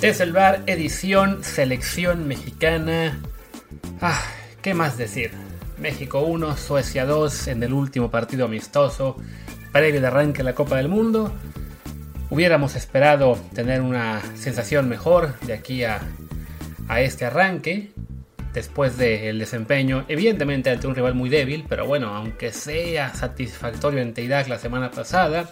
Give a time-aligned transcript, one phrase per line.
[0.00, 3.20] Desde el bar, edición, selección mexicana.
[4.00, 4.18] Ah,
[4.62, 5.30] ¿qué más decir?
[5.76, 9.18] México 1, Suecia 2 en el último partido amistoso,
[9.72, 11.34] previo de arranque de la Copa del Mundo.
[12.30, 16.00] Hubiéramos esperado tener una sensación mejor de aquí a,
[16.88, 17.92] a este arranque,
[18.54, 24.14] después del desempeño, evidentemente ante un rival muy débil, pero bueno, aunque sea satisfactorio en
[24.14, 25.50] Teidag la semana pasada,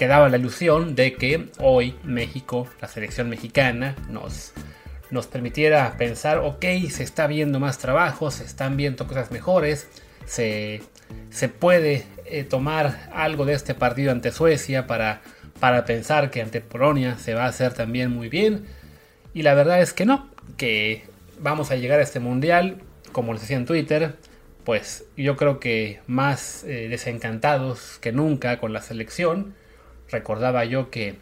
[0.00, 4.54] quedaba la ilusión de que hoy México, la selección mexicana, nos,
[5.10, 9.88] nos permitiera pensar, ok, se está viendo más trabajo, se están viendo cosas mejores,
[10.24, 10.80] se,
[11.28, 15.20] se puede eh, tomar algo de este partido ante Suecia para,
[15.60, 18.64] para pensar que ante Polonia se va a hacer también muy bien.
[19.34, 21.04] Y la verdad es que no, que
[21.40, 22.78] vamos a llegar a este mundial,
[23.12, 24.14] como les decía en Twitter,
[24.64, 29.59] pues yo creo que más eh, desencantados que nunca con la selección
[30.10, 31.16] recordaba yo que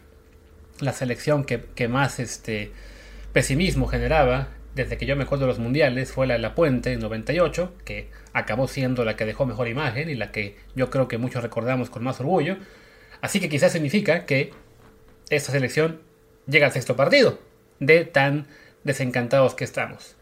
[0.79, 2.71] la selección que, más este,
[3.33, 6.93] pesimismo generaba desde que yo me acuerdo de los mundiales fue la de La Puente
[6.93, 11.07] en 98, que acabó siendo la que dejó mejor imagen y la que yo creo
[11.07, 12.57] que muchos recordamos con más orgullo.
[13.21, 14.53] Así que quizás significa que
[15.29, 15.99] esta selección
[16.47, 17.39] llega al sexto partido,
[17.79, 18.47] de tan
[18.83, 20.15] desencantados que estamos.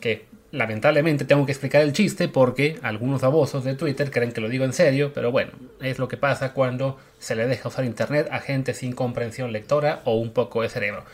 [0.00, 4.48] Que lamentablemente tengo que explicar el chiste porque algunos babosos de Twitter creen que lo
[4.48, 8.28] digo en serio, pero bueno, es lo que pasa cuando se le deja usar internet
[8.30, 11.04] a gente sin comprensión lectora o un poco de cerebro.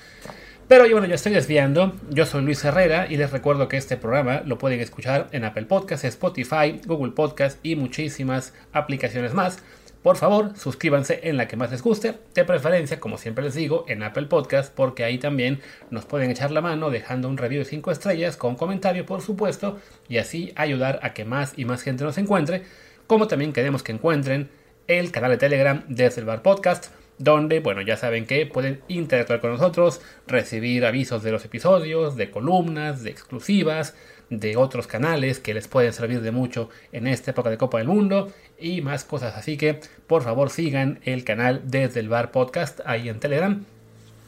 [0.69, 1.93] Pero bueno, yo estoy desviando.
[2.09, 5.65] Yo soy Luis Herrera y les recuerdo que este programa lo pueden escuchar en Apple
[5.65, 9.59] Podcasts, Spotify, Google Podcasts y muchísimas aplicaciones más.
[10.03, 13.85] Por favor, suscríbanse en la que más les guste, de preferencia, como siempre les digo,
[13.87, 17.67] en Apple Podcast, porque ahí también nos pueden echar la mano dejando un review de
[17.67, 22.03] 5 estrellas con comentario, por supuesto, y así ayudar a que más y más gente
[22.03, 22.65] nos encuentre,
[23.07, 24.51] como también queremos que encuentren
[24.89, 26.87] el canal de Telegram desde el Bar Podcast,
[27.19, 32.33] donde, bueno, ya saben que pueden interactuar con nosotros, recibir avisos de los episodios, de
[32.33, 33.95] columnas, de exclusivas,
[34.31, 37.87] de otros canales que les pueden servir de mucho en esta época de Copa del
[37.87, 38.33] Mundo
[38.63, 39.37] y más cosas.
[39.37, 43.65] Así que por favor sigan el canal desde el bar podcast ahí en Telegram.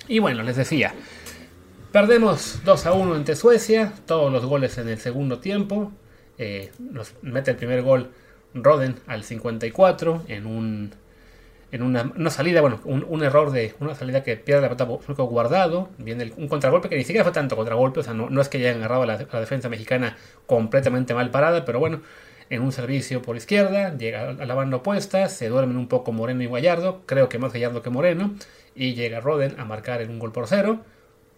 [0.09, 0.95] Y bueno, les decía,
[1.93, 5.93] perdemos 2 a 1 ante Suecia, todos los goles en el segundo tiempo.
[6.39, 8.11] Eh, nos mete el primer gol
[8.55, 10.95] Roden al 54 en un
[11.75, 16.33] en una, salida, bueno, un, error de una salida que pierde la pelota guardado, viene
[16.37, 19.05] un contragolpe que ni siquiera fue tanto contragolpe, o sea, no, es que hayan agarrado
[19.07, 20.17] la, la, defensa mexicana
[20.47, 22.01] completamente mal parada, pero bueno,
[22.51, 26.43] en un servicio por izquierda, llega a la banda opuesta, se duermen un poco Moreno
[26.43, 28.35] y Gallardo, creo que más Gallardo que Moreno,
[28.75, 30.81] y llega Roden a marcar en un gol por cero.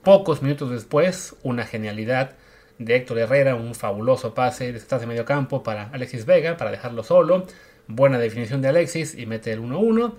[0.03, 2.37] Pocos minutos después, una genialidad
[2.79, 7.03] de Héctor Herrera, un fabuloso pase detrás de medio campo para Alexis Vega, para dejarlo
[7.03, 7.47] solo
[7.89, 10.15] Buena definición de Alexis y mete el 1-1.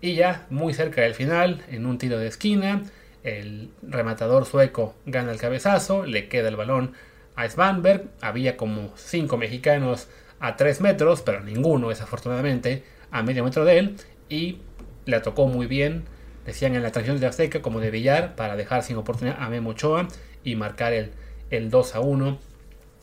[0.00, 2.82] Y ya muy cerca del final, en un tiro de esquina,
[3.22, 6.94] el rematador sueco gana el cabezazo, le queda el balón
[7.36, 8.06] a Svanberg.
[8.20, 10.08] Había como 5 mexicanos
[10.42, 13.96] a 3 metros, pero ninguno desafortunadamente a medio metro de él.
[14.28, 14.58] Y
[15.06, 16.02] le tocó muy bien,
[16.44, 19.70] decían en la atracción de Azteca, como de billar, para dejar sin oportunidad a Memo
[19.70, 20.08] Ochoa
[20.42, 21.12] y marcar el,
[21.50, 22.38] el 2 a 1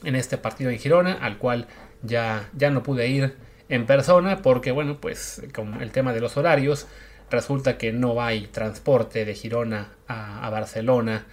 [0.03, 1.67] en este partido en Girona, al cual
[2.03, 3.35] ya, ya no pude ir
[3.69, 6.87] en persona porque, bueno, pues con el tema de los horarios,
[7.31, 11.25] resulta que no hay transporte de Girona a, Barcelona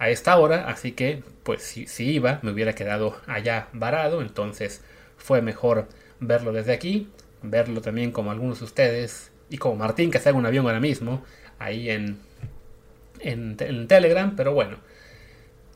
[0.00, 4.82] a esta hora, así que, pues si, si, iba, me hubiera quedado allá varado, entonces
[5.22, 5.86] fue mejor
[6.18, 7.08] verlo desde aquí,
[7.42, 10.80] verlo también como algunos de ustedes, y como Martín, que está en un avión ahora
[10.80, 11.22] mismo,
[11.58, 12.18] ahí en,
[13.20, 14.78] en, Telegram, pero bueno.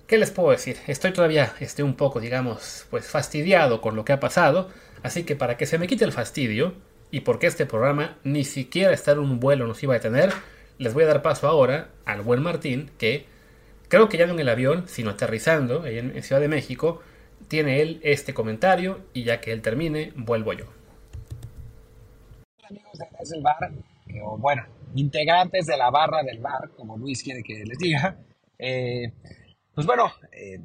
[0.08, 0.76] ¿Qué les puedo decir?
[0.86, 4.68] Estoy todavía estoy un poco, digamos, pues fastidiado con lo que ha pasado,
[5.02, 6.74] así que para que se me quite el fastidio
[7.10, 10.32] y porque este programa ni siquiera estar en un vuelo nos iba a detener,
[10.78, 13.26] les voy a dar paso ahora al buen Martín, que
[13.88, 17.02] creo que ya no en el avión, sino aterrizando en Ciudad de México,
[17.48, 20.66] tiene él este comentario y ya que él termine, vuelvo yo.
[22.58, 26.96] Hola amigos de Desde el eh, o bueno, integrantes de la barra del bar, como
[26.96, 28.18] Luis quiere que les diga.
[28.58, 29.12] Eh,
[29.74, 30.58] pues bueno, eh,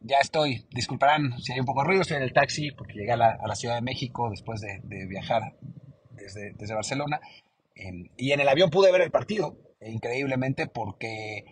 [0.00, 3.12] ya estoy, disculparán si hay un poco de ruido, estoy en el taxi porque llegué
[3.12, 5.54] a la, Ciudad de México después de, viajar
[6.12, 7.20] desde, desde Barcelona.
[8.16, 11.46] y en el avión pude ver el partido, increíblemente, porque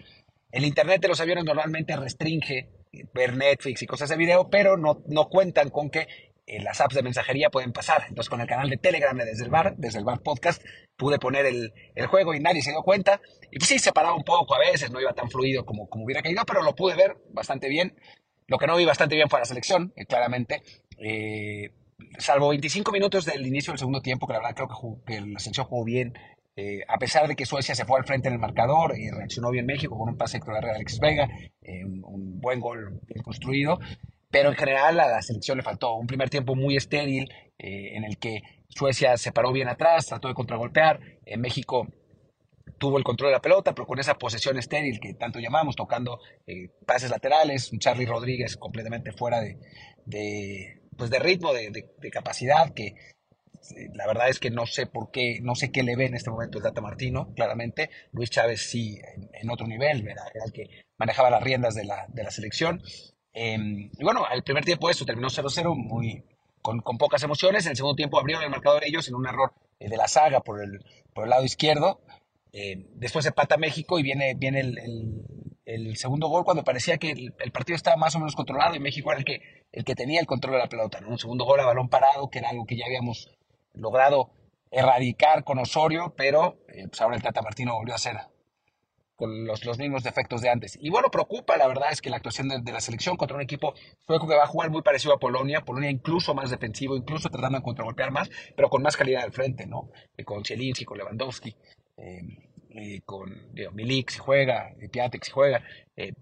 [0.53, 2.69] el internet de los aviones normalmente restringe
[3.15, 6.07] ver Netflix y cosas de video, pero no, no cuentan con que
[6.49, 8.05] eh, las apps de mensajería pueden pasar.
[8.09, 10.63] Entonces con el canal de Telegram el bar, desde el bar podcast,
[10.97, 11.73] pude poner el,
[12.07, 13.21] juego y nadie se dio cuenta.
[13.51, 16.05] Y pues sí, se paraba un poco a veces, no iba tan fluido como, como
[16.05, 17.95] hubiera querido, pero lo pude ver bastante bien.
[18.47, 20.63] Lo que no vi bastante bien fue la selección, eh, claramente.
[20.97, 21.71] Eh,
[22.19, 24.69] salvo 25 minutos del inicio del segundo tiempo, que la verdad creo
[25.05, 26.15] que, que la selección jugó bien,
[26.61, 29.53] eh, a pesar de que Suecia se fue al frente en el marcador y reaccionó
[29.53, 31.29] bien México con un pase de Alexis Vega,
[31.63, 33.79] eh, un, buen gol bien construido,
[34.29, 38.03] pero en general a la selección le faltó un primer tiempo muy estéril eh, en
[38.03, 40.99] el que Suecia se paró bien atrás, trató de contragolpear,
[41.37, 41.87] México
[42.77, 46.19] tuvo el control de la pelota, pero con esa posesión estéril que tanto llamamos, tocando
[46.85, 52.97] pases laterales, un Charlie Rodríguez completamente fuera de, pues de ritmo, de capacidad, que
[53.95, 56.31] la verdad es que no sé por qué, no sé qué le ve en este
[56.31, 57.91] momento el Tata Martino, claramente.
[58.13, 58.99] Luis Chávez sí,
[59.33, 62.83] en, otro nivel, era, el que manejaba las riendas de la, de la selección.
[63.33, 66.25] Em, y bueno, el primer tiempo esto terminó 0-0, muy,
[66.63, 67.67] con, con, pocas emociones.
[67.67, 70.41] En el segundo tiempo abrieron el marcador ellos en un error eh, de la saga
[70.41, 70.85] por el,
[71.15, 72.01] por el lado izquierdo.
[72.53, 75.25] Eh, después se pata México y viene, viene el,
[75.65, 79.11] el, segundo gol cuando parecía que el, partido estaba más o menos controlado y México
[79.11, 81.01] era el que, el que tenía el control de la pelota.
[81.07, 83.29] Un segundo gol a balón parado, que era algo que ya habíamos
[83.79, 84.31] logrado
[84.71, 88.17] erradicar con Osorio, pero eh, pues ahora el Tata Martino volvió a hacer
[89.17, 90.79] con los, los, mismos defectos de antes.
[90.81, 93.75] Y bueno, preocupa, la verdad es que la actuación de, la selección contra un equipo
[94.07, 97.59] sueco que va a jugar muy parecido a Polonia, Polonia incluso más defensivo, incluso tratando
[97.59, 99.91] de contragolpear más, pero con más calidad al frente, ¿no?
[100.17, 101.57] Eh, con Zielinski, con Lewandowski,
[101.97, 105.65] eh, con Milik si juega, Piatek si juega.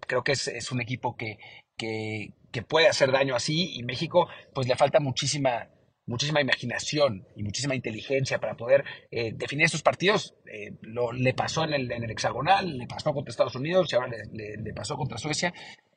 [0.07, 1.39] creo que es, es un equipo que,
[1.77, 5.69] que, que, puede hacer daño así y México pues le falta muchísima
[6.07, 10.35] muchísima imaginación y muchísima inteligencia para poder eh, definir estos partidos.
[10.47, 14.73] Eh, le pasó en el, hexagonal, le pasó contra Estados Unidos y ahora le, le,
[14.73, 15.53] pasó contra Suecia.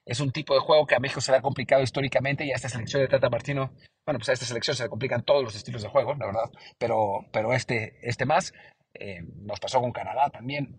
[0.06, 2.56] Es un tipo de juego que a México se le ha complicado históricamente y a
[2.56, 3.72] esta selección de Tata Martino,
[4.06, 6.52] bueno, pues a esta selección se le complican todos los estilos de juego, la verdad,
[6.80, 8.54] pero, pero este, este más
[8.96, 10.76] eh, nos pasó con Canadá también.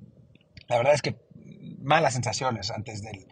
[0.69, 1.17] La verdad es que
[1.79, 3.27] malas sensaciones antes del,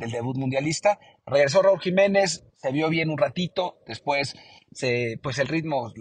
[0.00, 0.98] del debut mundialista.
[1.24, 4.34] Regresó Raúl Jiménez, se vio bien un ratito, después
[5.22, 5.92] pues el ritmo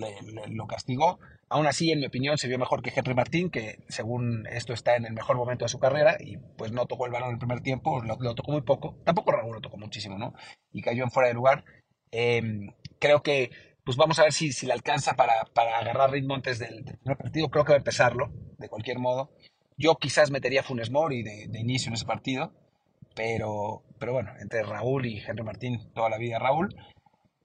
[0.49, 1.19] lo castigó.
[1.51, 4.95] Aún así, en mi opinión, se vio mejor que Henry Martín, que según esto está
[4.95, 7.39] en el mejor momento de su carrera y pues no tocó el balón en el
[7.39, 8.95] primer tiempo, lo, tocó muy poco.
[9.03, 10.33] Tampoco Raúl lo tocó muchísimo, ¿no?
[10.71, 11.65] Y cayó en fuera de lugar.
[12.11, 13.49] Em, creo que
[13.83, 17.17] pues vamos a ver si, si le alcanza para, para agarrar ritmo antes del, primer
[17.17, 17.49] partido.
[17.49, 19.31] Creo que va a empezarlo, de cualquier modo.
[19.75, 22.53] Yo quizás metería Funes Mori de inicio en ese partido
[23.15, 26.75] pero, pero bueno, entre Raúl y Henry Martín, toda la vida Raúl.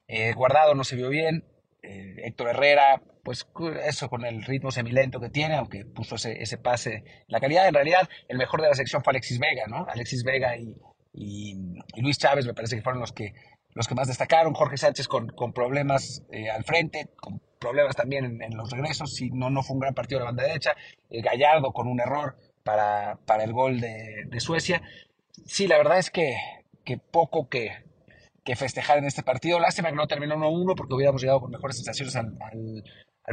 [0.07, 1.43] Eh, Guardado no se vio bien.
[1.81, 3.47] Eh, Héctor Herrera, pues
[3.83, 7.03] eso con el ritmo semilento que tiene, aunque puso ese, ese, pase.
[7.27, 9.85] La calidad, en realidad, el mejor de la sección fue Alexis Vega, ¿no?
[9.89, 10.75] Alexis Vega y,
[11.13, 11.55] y,
[11.97, 13.33] Luis Chávez me parece que fueron los que,
[13.73, 14.53] los que más destacaron.
[14.53, 19.13] Jorge Sánchez con, con problemas eh, al frente, con problemas también en, los regresos.
[19.13, 20.75] Si no, no fue un gran partido de la banda derecha.
[21.09, 24.81] Gallardo con un error para, para el gol de, de Suecia
[25.45, 26.37] sí, la verdad es que,
[27.11, 27.83] poco que,
[28.55, 29.59] festejar en este partido.
[29.59, 32.37] Lástima que no terminó 1-1 porque hubiéramos llegado con mejores sensaciones al,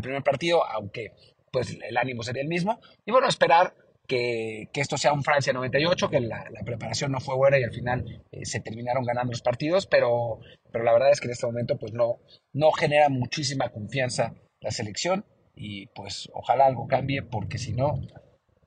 [0.03, 1.13] primer partido, aunque
[1.51, 2.81] pues el ánimo sería el mismo.
[3.05, 3.75] Y bueno, esperar
[4.07, 7.73] que, esto sea un Francia 98, que la, la, preparación no fue buena y al
[7.73, 10.41] final eh, se terminaron ganando los partidos, pero,
[10.71, 12.21] pero la verdad es que en este momento pues no,
[12.53, 18.01] no genera muchísima confianza la selección y pues ojalá algo cambie porque si no,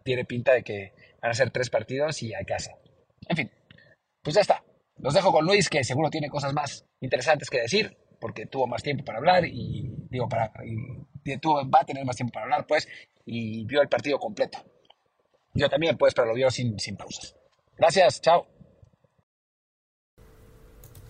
[0.03, 2.77] tiene pinta de que van a ser tres partidos y a casa.
[3.27, 3.51] En fin,
[4.21, 4.63] pues ya está.
[4.97, 8.81] Los dejo con Luis, que seguro tiene cosas más interesantes que decir, porque tuvo más
[8.81, 10.51] tiempo para hablar y, digo, para,
[11.41, 12.87] tuvo, va a tener más tiempo para hablar, pues,
[13.25, 14.59] y vio el partido completo.
[15.53, 17.35] Yo también, pues, pero lo vio sin, sin pausas.
[17.77, 18.47] Gracias, chao.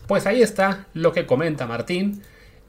[0.08, 2.22] Pues ahí está lo que comenta Martín.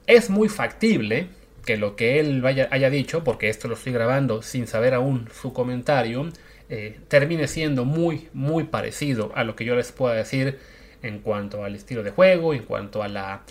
[0.07, 1.29] Es muy factible
[1.65, 5.53] que lo que él haya dicho, porque esto lo estoy grabando sin saber aún su
[5.53, 6.29] comentario,
[6.69, 10.59] eh, termine siendo muy, muy parecido a lo que yo les pueda decir
[11.01, 13.43] en cuanto al estilo de juego, en cuanto a la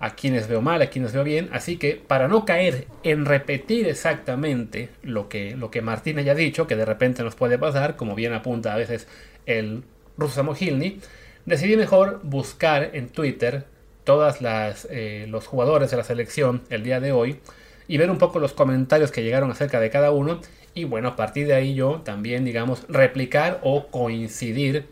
[0.00, 1.50] a quienes veo mal, a quienes veo bien.
[1.52, 6.66] Así que para no caer en repetir exactamente lo que, lo que Martín haya dicho,
[6.66, 9.06] que de repente nos puede pasar, como bien apunta a veces
[9.44, 9.84] el
[10.16, 11.00] ruso Samohilny,
[11.44, 13.66] decidí mejor buscar en Twitter
[14.04, 17.38] todas las eh, los jugadores de la selección el día de hoy
[17.86, 20.40] y ver un poco los comentarios que llegaron acerca de cada uno
[20.74, 24.86] y bueno a partir de ahí yo también digamos replicar o coincidir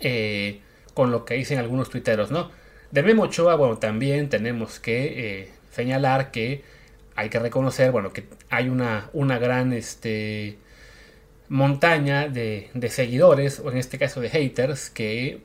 [0.00, 0.60] eh,
[0.94, 2.50] con lo que dicen algunos tuiteros no
[2.90, 6.62] de Memo Ochoa bueno también tenemos que eh, señalar que
[7.16, 10.58] hay que reconocer bueno que hay una una gran este
[11.48, 15.40] montaña de seguidores o en este caso de haters que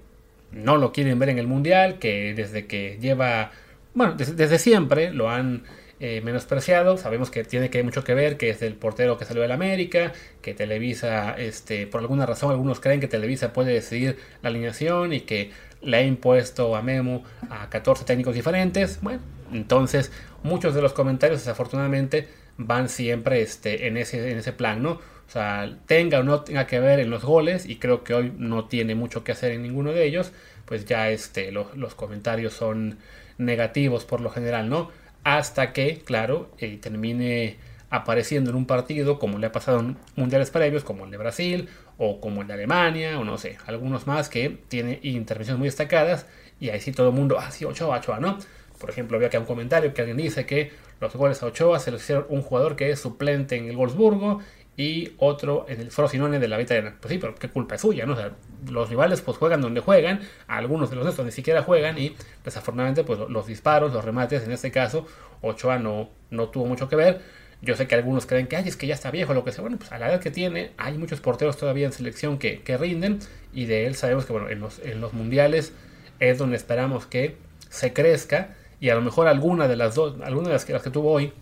[0.56, 3.52] no lo quieren ver en el Mundial, que desde que lleva,
[3.94, 5.64] bueno, desde, siempre lo han
[6.00, 6.98] eh, menospreciado.
[6.98, 10.12] Sabemos que tiene que mucho que ver, que es el portero que salió del América,
[10.42, 15.22] que Televisa, este, por alguna razón, algunos creen que Televisa puede decidir la alineación y
[15.22, 19.00] que le ha impuesto a Memo a 14 técnicos diferentes.
[19.02, 19.22] Bueno,
[19.54, 20.12] entonces
[20.44, 24.92] muchos de los comentarios desafortunadamente van siempre este, en, ese, en ese plan, ¿no?
[25.28, 28.34] O sea, tenga o no tenga que ver en los goles, y creo que hoy
[28.38, 30.32] no tiene mucho que hacer en ninguno de ellos,
[30.66, 32.98] pues ya este, los comentarios son
[33.38, 34.92] negativos por lo general, ¿no?
[35.26, 37.58] Hasta que, claro, eh, termine
[37.90, 41.68] apareciendo en un partido como le ha pasado en mundiales previos, como el de Brasil
[41.98, 46.28] o como el de Alemania, o no sé, algunos más que tiene intervenciones muy destacadas,
[46.60, 48.38] y ahí sí todo el mundo, ah, sí, Ochoa, Ochoa, ¿no?
[48.80, 51.90] Por ejemplo, que hay un comentario que alguien dice que los goles a Ochoa se
[51.90, 54.42] los hicieron un jugador que es suplente en el Wolfsburgo
[54.78, 58.06] y otro en el Frosinone de la Vita Pues sí, pero qué culpa es suya,
[58.06, 58.14] ¿no?
[58.14, 58.32] O sea,
[58.70, 63.04] los rivales pues juegan donde juegan, algunos de los estos ni siquiera juegan y desafortunadamente
[63.04, 65.08] pues los disparos, los remates, en este caso
[65.42, 67.22] Ochoa no, no tuvo mucho que ver.
[67.62, 69.62] Yo sé que algunos creen que, ay, es que ya está viejo, lo que sea.
[69.62, 72.78] Bueno, pues a la edad que tiene, hay muchos porteros todavía en selección que, que
[72.78, 73.20] rinden
[73.54, 75.74] y de él sabemos que, bueno, en los, en los mundiales
[76.20, 77.38] es donde esperamos que
[77.70, 80.84] se crezca y a lo mejor alguna de las dos, alguna de las que, las
[80.84, 81.34] que tuvo hoy,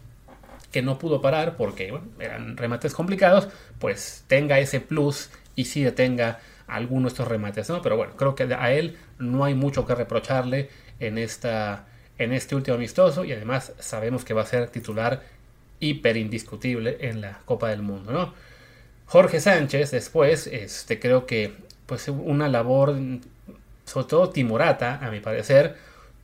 [0.73, 3.47] que no pudo parar porque eran remates complicados,
[3.79, 7.81] pues tenga ese plus y sí detenga algunos de estos remates, ¿no?
[7.81, 11.85] Pero bueno, creo que a él no hay mucho que reprocharle en, esta,
[12.17, 15.21] en este último amistoso y además sabemos que va a ser titular
[15.79, 18.33] hiper indiscutible en la Copa del Mundo, ¿no?
[19.05, 21.53] Jorge Sánchez después, este, creo que
[21.85, 22.95] pues una labor,
[23.85, 25.75] sobre todo timorata, a mi parecer,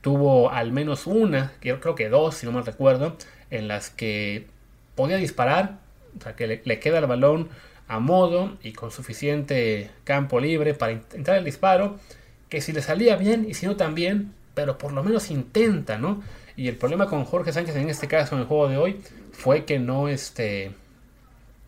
[0.02, 3.16] tuvo al menos una, creo que dos, si no mal recuerdo,
[3.52, 4.48] en las que
[4.96, 5.80] podía disparar,
[6.18, 7.50] o sea, que le, queda el balón
[7.88, 11.98] a modo y con suficiente campo libre para entrar el disparo,
[12.50, 16.22] que si le salía bien y si no también, pero por lo menos intenta, ¿no?
[16.56, 19.02] Y el problema con Jorge Sánchez en este caso en el juego de hoy
[19.32, 20.72] fue que no, este,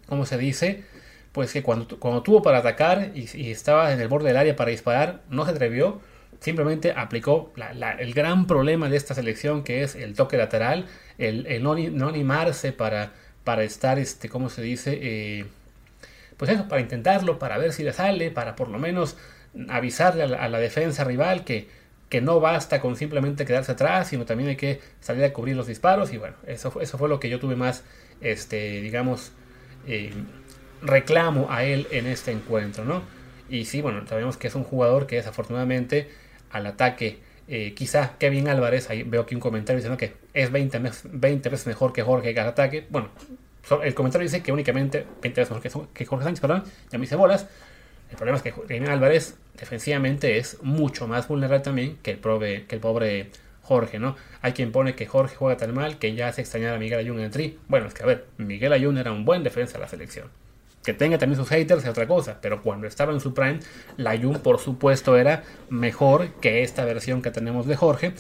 [0.08, 0.84] ¿cómo se dice?
[1.32, 4.72] Pues que cuando, cuando tuvo para atacar y estaba en el borde del área para
[4.72, 6.02] disparar, no se atrevió
[6.42, 7.54] simplemente aplicó
[8.00, 11.74] el gran problema de esta selección que es el toque lateral, el, no,
[12.08, 15.00] animarse para, para estar, este, ¿cómo se dice?
[15.02, 15.46] Eh,
[16.38, 19.18] pues eso, para intentarlo, para ver si le sale, para por lo menos
[19.70, 21.68] avisarle a la, defensa rival que,
[22.10, 25.68] que no basta con simplemente quedarse atrás, sino también hay que salir a cubrir los
[25.68, 26.12] disparos.
[26.12, 27.84] Y bueno, eso, eso fue lo que yo tuve más,
[28.20, 29.32] este, digamos,
[29.86, 30.12] eh,
[30.82, 33.04] reclamo a él en este encuentro, ¿no?
[33.48, 36.10] Y sí, bueno, sabemos que es un jugador que desafortunadamente
[36.52, 37.20] al ataque.
[37.48, 40.82] Eh, quizá Kevin Álvarez, ahí veo aquí un comentario diciendo que es 20,
[41.12, 42.86] 20 veces mejor que Jorge al ataque.
[42.90, 43.10] Bueno,
[43.84, 47.16] el comentario dice que únicamente 20 veces mejor que, Jorge Sánchez, perdón, ya me hice
[47.16, 47.48] bolas.
[48.10, 52.76] El problema es que Kevin Álvarez defensivamente es mucho más vulnerable también que el, que
[52.76, 53.32] el pobre
[53.62, 54.18] Jorge, ¿no?
[54.42, 57.20] Hay quien pone que Jorge juega tan mal que ya hace extrañar a Miguel Ayun
[57.20, 57.58] en el tri.
[57.68, 60.28] Bueno, es que a ver, Miguel Ayun era un buen defensa de la selección
[60.84, 63.60] que tenga también sus haters es otra cosa, pero cuando estaba en su prime,
[63.98, 68.14] la Jun por supuesto era mejor que esta versión que tenemos de Jorge.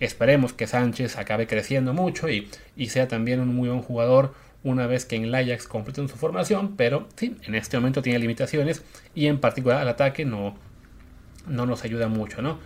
[0.00, 2.48] Esperemos que Sánchez acabe creciendo mucho y,
[2.88, 6.76] sea también un muy buen jugador una vez que en el Ajax completen su formación,
[6.76, 8.82] pero sí, en este momento tiene limitaciones
[9.14, 10.56] y en particular al ataque no,
[11.46, 12.58] no nos ayuda mucho, ¿no?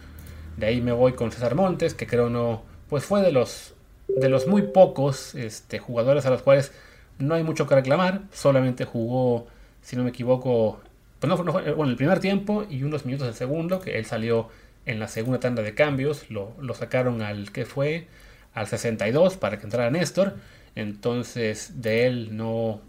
[0.56, 3.74] De ahí me voy con César Montes, que creo no, pues fue de los,
[4.08, 6.72] de los muy pocos este, jugadores a los cuales
[7.20, 9.46] no hay mucho que reclamar, solamente jugó,
[9.82, 10.80] si no me equivoco,
[11.18, 14.48] pues no, no, bueno, el primer tiempo y unos minutos del segundo, que él salió
[14.86, 18.06] en la segunda tanda de cambios, lo, sacaron al que fue,
[18.54, 20.36] al 62 para que entrara Néstor,
[20.74, 22.80] entonces de él no,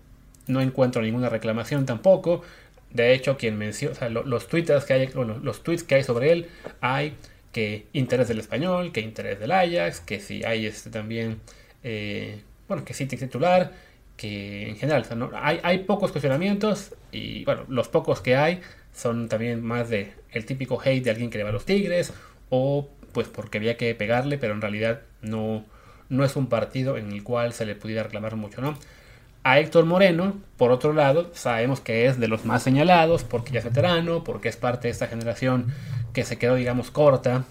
[0.47, 2.43] no encuentro ninguna reclamación tampoco.
[2.91, 6.49] De hecho, quien menciona, los, tweets que hay, los tweets que hay sobre él,
[6.81, 7.15] hay
[7.51, 11.39] que interés del español, que interés del Ajax, que si hay este también,
[11.83, 13.73] eh, bueno, que sí titular,
[14.21, 18.61] que en general, hay, pocos cuestionamientos y bueno, los pocos que hay
[18.93, 22.13] son también más de el típico hate de alguien que le va a los Tigres
[22.51, 25.65] o pues porque había que pegarle, pero en realidad no,
[26.09, 28.77] no es un partido en el cual se le pudiera reclamar mucho, ¿no?
[29.41, 33.57] A Héctor Moreno, por otro lado, sabemos que es de los más señalados porque ya
[33.57, 35.73] es veterano, porque es parte de esta generación
[36.13, 37.45] que se quedó, digamos, corta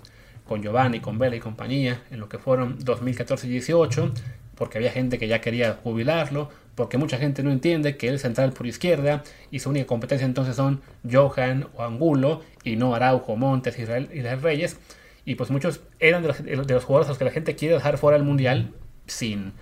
[0.47, 4.13] con Giovanni, con Vela y compañía en lo que fueron 2014 y 18,
[4.61, 8.21] porque había gente que ya quería jubilarlo, porque mucha gente no entiende que él es
[8.21, 13.37] central por izquierda y su única competencia entonces son Johan o Angulo y no Araujo,
[13.37, 14.79] Montes, Israel, y Reyes.
[15.25, 17.73] Y pues muchos eran de los, de los jugadores a los que la gente quiere
[17.73, 18.75] dejar fuera del mundial
[19.07, 19.55] sin,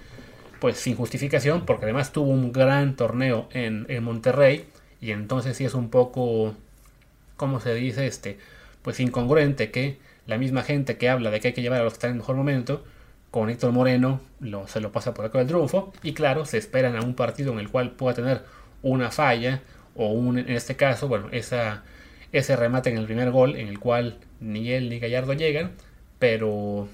[0.59, 4.65] pues sin justificación, porque además tuvo un gran torneo en, en Monterrey
[5.01, 6.57] y entonces sí es un poco,
[7.37, 8.09] ¿cómo se dice?
[8.09, 8.37] Este,
[8.83, 11.93] pues incongruente que la misma gente que habla de que hay que llevar a los
[11.93, 12.85] que están en mejor momento,
[13.31, 14.21] con Héctor Moreno
[14.67, 15.93] se lo pasa por acá el triunfo.
[16.03, 18.43] Y claro, se esperan a un partido en el cual pueda tener
[18.83, 19.63] una falla
[19.95, 24.19] o un, en este caso, bueno, ese remate en el primer gol en el cual
[24.41, 25.73] ni él ni Gallardo llegan,
[26.19, 26.89] pero...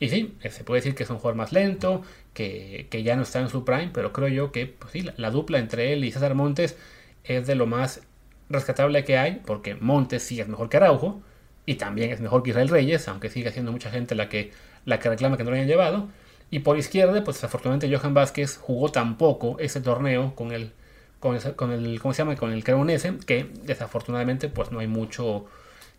[0.00, 3.40] Y sí, se puede decir que es un jugador más lento, que, ya no está
[3.40, 6.34] en su prime, pero creo yo que pues sí, la, dupla entre él y César
[6.34, 6.76] Montes
[7.24, 8.00] es de lo más
[8.48, 11.22] rescatable que hay, porque Montes sí es mejor que Araujo,
[11.66, 14.52] y también es mejor que Israel Reyes, aunque sigue siendo mucha gente la que
[14.84, 16.08] la que reclama que no lo hayan llevado.
[16.50, 20.72] Y por izquierda, pues desafortunadamente Johan Vázquez jugó tan poco ese torneo con el,
[21.20, 21.36] con
[21.72, 22.36] el, ¿cómo se llama?
[22.36, 25.46] Con el Creonese, que desafortunadamente pues no hay mucho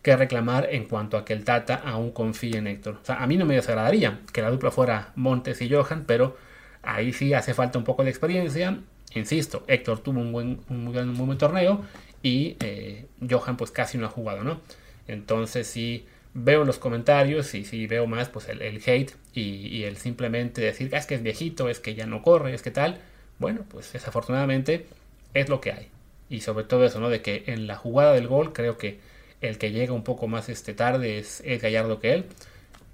[0.02, 2.98] que reclamar en cuanto a que el Tata aún confíe en Héctor.
[3.00, 6.36] O sea, a mí no me desagradaría que la dupla fuera Montes y Johan, pero
[6.82, 8.80] ahí sí hace falta un poco de experiencia.
[9.14, 10.94] Insisto, Héctor tuvo un buen, un muy,
[11.26, 11.82] buen torneo
[12.22, 14.60] y eh, Johan pues casi no ha jugado, ¿no?
[15.06, 20.60] Entonces sí veo los comentarios y si veo más, pues el, hate y, el simplemente
[20.60, 22.98] decir ah, es que es viejito, es que ya no corre, es que tal.
[23.38, 24.86] Bueno, pues desafortunadamente
[25.34, 25.88] es lo que hay.
[26.30, 27.10] Y sobre todo eso, ¿no?
[27.10, 29.00] De que en la jugada del gol creo que
[29.40, 32.24] el que llega un poco más este tarde es, Gallardo que él.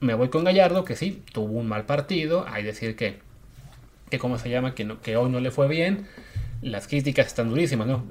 [0.00, 2.46] Me voy con Gallardo, que sí, tuvo un mal partido.
[2.48, 3.18] Hay decir que,
[4.10, 4.74] que ¿cómo se llama?
[4.74, 6.06] Que, no, que hoy no le fue bien
[6.60, 8.04] las críticas están durísimas, ¿no?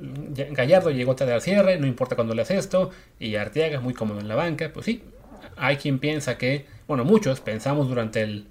[0.52, 3.94] Gallardo llegó tarde al cierre, no importa cuando le hace esto, y Arteaga es muy
[3.94, 5.04] cómodo en la banca, pues sí,
[5.58, 8.48] hay quien piensa que, bueno, muchos pensamos durante el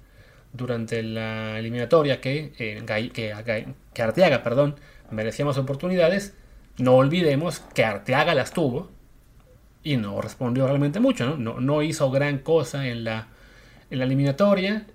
[0.53, 4.75] durante la eliminatoria que, eh, que, Arteaga, perdón,
[5.11, 6.35] merecía más oportunidades.
[6.77, 8.89] No olvidemos que Arteaga las tuvo
[9.83, 11.59] y no respondió realmente mucho, ¿no?
[11.59, 13.27] No, hizo gran cosa en la,
[13.91, 14.85] en la eliminatoria.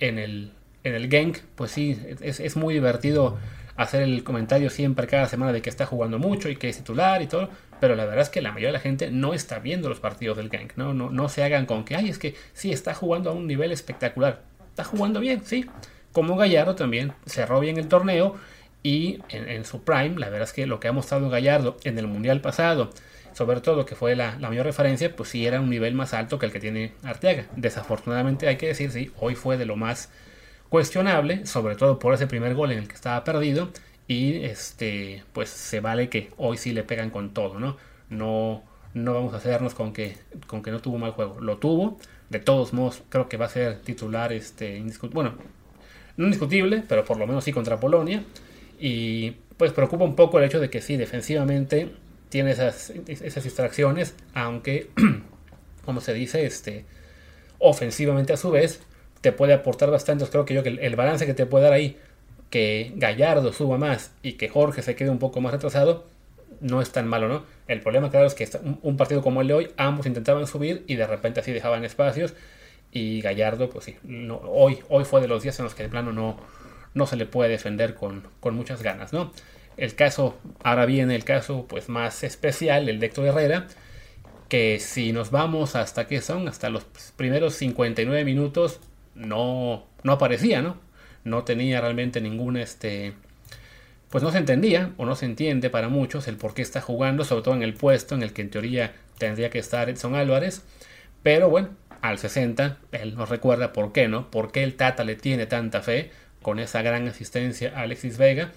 [0.00, 3.38] En el, en el Genk, pues sí, es, es muy divertido
[3.76, 7.22] hacer el comentario siempre cada semana de que está jugando mucho y que es titular
[7.22, 7.48] y todo,
[7.82, 10.36] pero la verdad es que la mayoría de la gente no está viendo los partidos
[10.36, 10.94] del Gang, ¿no?
[10.94, 13.72] No, no se hagan con que, ay, es que sí, está jugando a un nivel
[13.72, 15.66] espectacular, está jugando bien, sí,
[16.12, 18.36] como Gallardo también cerró bien el torneo
[18.84, 22.06] y en, su prime, la verdad es que lo que ha mostrado Gallardo en el
[22.06, 22.90] Mundial pasado,
[23.32, 26.38] sobre todo que fue la, la, mayor referencia, pues sí era un nivel más alto
[26.38, 27.46] que el que tiene Arteaga.
[27.56, 30.08] Desafortunadamente hay que decir, sí, hoy fue de lo más
[30.68, 33.70] cuestionable, sobre todo por ese primer gol en el que estaba perdido.
[34.08, 37.76] Y este, pues se vale que hoy sí le pegan con todo, ¿no?
[38.10, 38.62] No,
[38.94, 41.40] no vamos a hacernos con que, con que no tuvo mal juego.
[41.40, 41.98] Lo tuvo.
[42.30, 45.34] De todos modos, creo que va a ser titular, este, bueno,
[46.16, 48.24] no indiscutible, pero por lo menos sí contra Polonia.
[48.78, 51.90] Y pues preocupa un poco el hecho de que sí, defensivamente
[52.28, 54.90] tiene esas, esas distracciones, aunque,
[55.84, 56.86] como se dice, este,
[57.58, 58.80] ofensivamente a su vez,
[59.20, 60.26] te puede aportar bastante.
[60.26, 61.96] Creo que yo que el, balance que te puede dar ahí,
[62.52, 66.04] que Gallardo suba más y que Jorge se quede un poco más retrasado,
[66.60, 67.44] no es tan malo, ¿no?
[67.66, 68.46] El problema, claro, es que
[68.82, 72.34] un, partido como el de hoy, ambos intentaban subir y de repente así dejaban espacios.
[72.92, 73.96] Y Gallardo, pues sí,
[74.44, 76.36] hoy, hoy fue de los días en los que de plano no,
[76.92, 79.32] no se le puede defender con, con muchas ganas, ¿no?
[79.78, 83.66] El caso, ahora viene el caso pues más especial, el de Héctor Herrera,
[84.50, 86.84] que si nos vamos hasta qué son, hasta los
[87.16, 88.78] primeros 59 minutos,
[89.14, 90.91] no, no aparecía, ¿no?
[91.24, 93.14] No tenía realmente ningún, este,
[94.10, 97.24] pues no se entendía o no se entiende para muchos el por qué está jugando,
[97.24, 100.62] sobre todo en el puesto en el que en teoría tendría que estar Edson Álvarez.
[101.22, 104.30] Pero bueno, al 60, él nos recuerda por qué, ¿no?
[104.30, 106.10] Por qué el Tata le tiene tanta fe
[106.42, 108.50] con esa gran asistencia a Alexis Vega,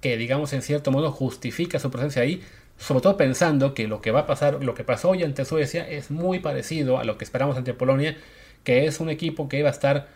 [0.00, 2.42] que digamos en cierto modo justifica su presencia ahí,
[2.76, 5.88] sobre todo pensando que lo que va a pasar, lo que pasó hoy ante Suecia
[5.88, 8.16] es muy parecido a lo que esperamos ante Polonia
[8.64, 10.08] que es un equipo que va a estar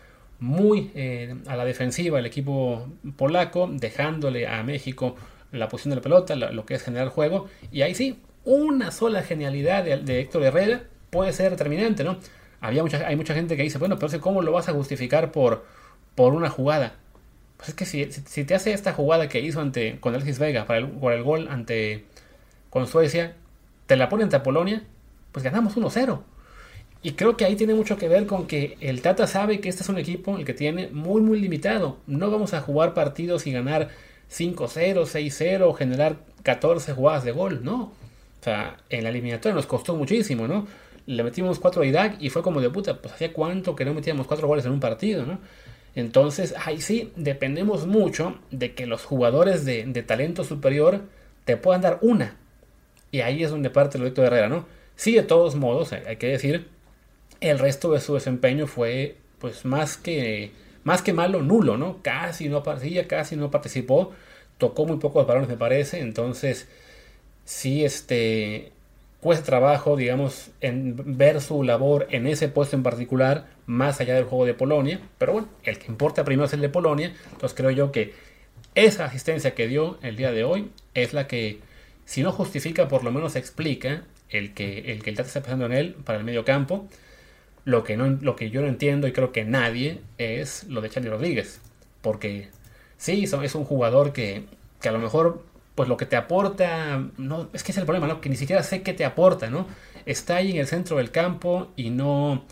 [0.43, 5.15] muy eh, a la defensiva, el equipo polaco, dejándole a México
[5.51, 7.47] la posición de la pelota, lo, que es generar juego.
[7.71, 12.17] Y ahí sí, una sola genialidad de, Héctor Herrera puede ser determinante, ¿no?
[12.59, 15.65] Había mucha, hay mucha gente que dice, bueno, pero ¿cómo lo vas a justificar por,
[16.15, 16.95] por una jugada?
[17.63, 20.79] pues es que si, te hace esta jugada que hizo ante con Alexis Vega para
[20.79, 22.03] el, gol ante
[22.69, 23.35] con Suecia,
[23.85, 24.83] te la pone ante Polonia,
[25.31, 26.21] pues ganamos 1-0.
[27.03, 29.83] Y creo que ahí tiene mucho que ver con que el Tata sabe que este
[29.83, 31.97] es un equipo el que tiene muy muy limitado.
[32.07, 33.89] No vamos a jugar partidos y ganar
[34.31, 37.91] 5-0, 6-0, generar 14 jugadas de gol, no.
[38.39, 40.65] O sea, en la eliminatoria nos costó muchísimo, ¿no?
[41.05, 43.93] Le metimos 4 a Irak y fue como de puta, pues hacía cuánto que no
[43.93, 45.39] metíamos 4 goles en un partido, ¿no?
[45.95, 51.01] Entonces, ahí sí, dependemos mucho de que los jugadores de, talento superior
[51.45, 52.37] te puedan dar una.
[53.11, 54.65] Y ahí es donde parte el de Herrera, ¿no?
[54.95, 56.67] Sí, de todos modos, hay que decir,
[57.49, 60.51] el resto de su desempeño fue, pues, más que,
[60.83, 62.01] más que malo, nulo, ¿no?
[62.01, 64.13] Casi no aparecía, casi no participó.
[64.57, 65.99] Tocó muy pocos balones, me parece.
[65.99, 66.67] Entonces,
[67.45, 68.71] sí, este,
[69.19, 74.25] cuesta trabajo, digamos, en ver su labor en ese puesto en particular, más allá del
[74.25, 75.01] juego de Polonia.
[75.17, 77.13] Pero bueno, el que importa primero es el de Polonia.
[77.31, 78.13] Entonces creo yo que
[78.75, 81.59] esa asistencia que dio el día de hoy es la que,
[82.05, 85.95] si no justifica, por lo menos explica el que el que está pensando en él
[86.05, 86.87] para el medio campo.
[87.65, 90.89] Lo que, no, lo que yo no entiendo y creo que nadie es lo de
[90.89, 91.61] Charlie Rodríguez.
[92.01, 92.49] Porque
[92.97, 94.45] sí, es un jugador que,
[94.81, 95.43] que a lo mejor
[95.75, 98.21] pues lo que te aporta, no, es que es el problema, ¿no?
[98.21, 99.65] Que ni siquiera sé qué te aporta, ¿no?
[100.05, 102.43] Está ahí en el centro del campo y no,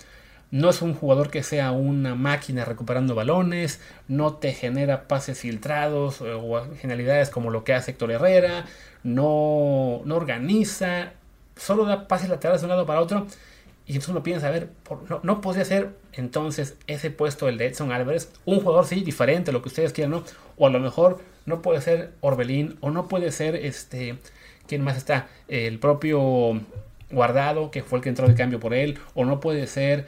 [0.49, 6.21] no es un jugador que sea una máquina recuperando balones, no te genera pases filtrados
[6.21, 8.65] o genialidades como lo que hace Héctor Herrera,
[9.03, 11.13] no, no organiza,
[11.55, 13.27] solo da pases laterales de un lado para otro.
[13.87, 14.69] Y entonces uno piensa, a ver,
[15.09, 19.51] no, no podría ser entonces ese puesto el de Edson Álvarez, un jugador sí diferente,
[19.51, 20.23] lo que ustedes quieran, ¿no?
[20.57, 24.17] O a lo mejor no puede ser Orbelín o no puede ser este,
[24.67, 25.27] ¿quién más está?
[25.47, 26.61] El propio
[27.09, 30.07] Guardado, que fue el que entró de cambio por él, o no puede ser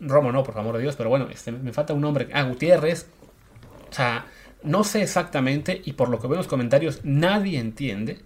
[0.00, 3.06] Romo, no, por favor de Dios, pero bueno, este, me falta un nombre, ah, Gutiérrez.
[3.90, 4.26] O sea,
[4.62, 8.18] no sé exactamente, y por lo que veo en los comentarios, nadie entiende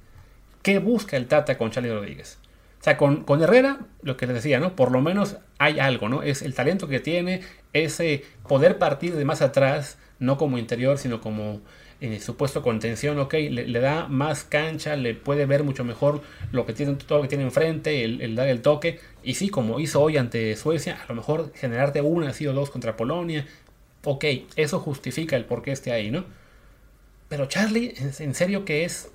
[0.62, 2.38] qué busca el Tata con Charlie Rodríguez.
[2.84, 4.76] O sea, con, con, Herrera, lo que les decía, ¿no?
[4.76, 6.22] Por lo menos hay algo, ¿no?
[6.22, 7.40] Es el talento que tiene,
[7.72, 11.62] ese poder partir de más atrás, no como interior, sino como
[12.02, 16.20] eh, supuesto contención, ok, le, da más cancha, le puede ver mucho mejor
[16.52, 19.80] lo que tiene, todo lo que tiene enfrente, el, dar el toque, y sí, como
[19.80, 23.46] hizo hoy ante Suecia, a lo mejor generarte una, así o dos contra Polonia,
[24.02, 26.26] ok, eso justifica el por qué esté ahí, ¿no?
[27.30, 29.10] Pero Charlie, en serio que es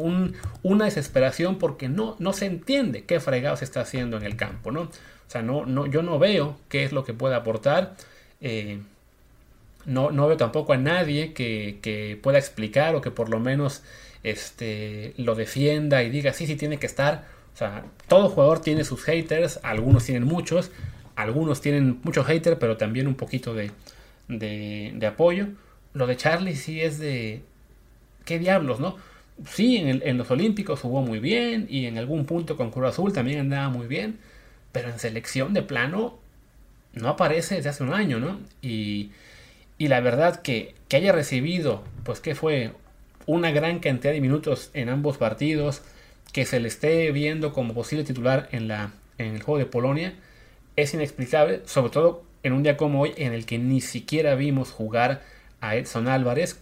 [0.00, 4.36] un, una desesperación porque no, no se entiende qué fregado se está haciendo en el
[4.36, 4.82] campo, ¿no?
[4.82, 7.94] O sea, no, no, yo no veo qué es lo que puede aportar.
[8.40, 8.80] Eh,
[9.86, 13.82] no, no veo tampoco a nadie que, pueda explicar o que por lo menos
[14.22, 17.26] este, lo defienda y diga, sí, sí, tiene que estar.
[17.54, 20.70] O sea, todo jugador tiene sus haters, algunos tienen muchos,
[21.16, 23.70] algunos tienen muchos haters, pero también un poquito de,
[24.28, 25.48] de, apoyo.
[25.92, 27.42] Lo de Charlie sí es de...
[28.24, 28.96] ¿Qué diablos, no?
[29.46, 33.12] Sí, en, en, los Olímpicos jugó muy bien y en algún punto con Cruz Azul
[33.12, 34.18] también andaba muy bien,
[34.72, 36.18] pero en selección de plano
[36.92, 38.38] no aparece desde hace un año, ¿no?
[38.60, 39.10] Y
[39.80, 42.72] y la verdad que, que haya recibido, pues que fue
[43.24, 45.80] una gran cantidad de minutos en ambos partidos,
[46.34, 50.12] que se le esté viendo como posible titular en, la, en el juego de Polonia,
[50.76, 54.70] es inexplicable, sobre todo en un día como hoy en el que ni siquiera vimos
[54.70, 55.22] jugar
[55.62, 56.60] a Edson Álvarez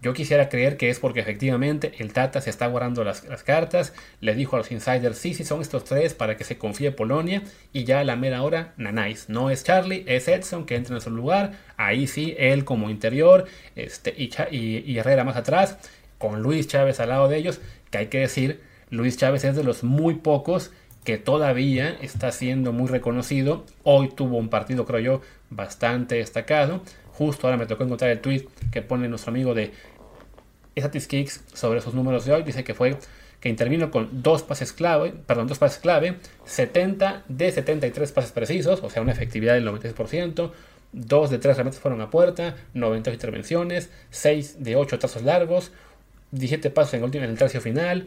[0.00, 4.34] yo quisiera creer que es porque efectivamente el Tata se está guardando las, cartas, le
[4.34, 7.84] dijo a los insiders, sí, sí, son estos tres para que se confíe Polonia, y
[7.84, 11.10] ya a la mera hora, nanáis, no es Charlie, es Edson que entra en su
[11.10, 15.78] lugar, ahí sí, él como interior, este, y, y Herrera más atrás,
[16.18, 19.64] con Luis Chávez al lado de ellos, que hay que decir, Luis Chávez es de
[19.64, 20.72] los muy pocos
[21.04, 26.82] que todavía está siendo muy reconocido, hoy tuvo un partido, creo yo, bastante destacado,
[27.18, 29.72] Justo ahora me tocó encontrar el tweet que pone nuestro amigo de
[31.08, 32.44] Kicks sobre esos números de hoy.
[32.44, 32.96] Dice que fue
[33.40, 38.84] que intervino con dos pases clave, perdón, dos pases clave, 70 de 73 pases precisos,
[38.84, 40.52] o sea, una efectividad del 96%,
[40.92, 45.72] dos de tres remates fueron a puerta, 98 intervenciones, 6 de 8 trazos largos,
[46.30, 48.06] 17 pasos en último, en el tercio final,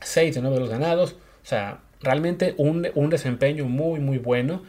[0.00, 4.62] 6 de 9 de los ganados, o sea, realmente un, un desempeño muy, muy bueno.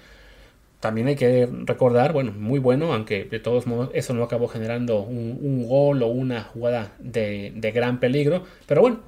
[0.86, 5.00] También hay que recordar, bueno, muy bueno, aunque de todos modos eso no acabó generando
[5.00, 8.44] un, gol o una jugada de, gran peligro.
[8.68, 9.00] Pero bueno,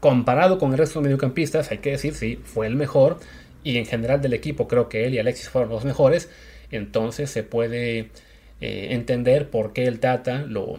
[0.00, 3.20] comparado con el resto de mediocampistas, hay que decir, sí, fue el mejor.
[3.62, 6.28] Y en general del equipo creo que él y Alexis fueron los mejores.
[6.70, 8.10] Entonces se puede
[8.60, 10.78] eh, entender por qué el Tata lo,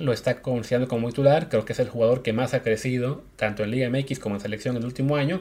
[0.00, 1.48] lo está considerando como titular.
[1.48, 4.40] Creo que es el jugador que más ha crecido, tanto en Liga MX como en
[4.40, 5.40] selección en el último año.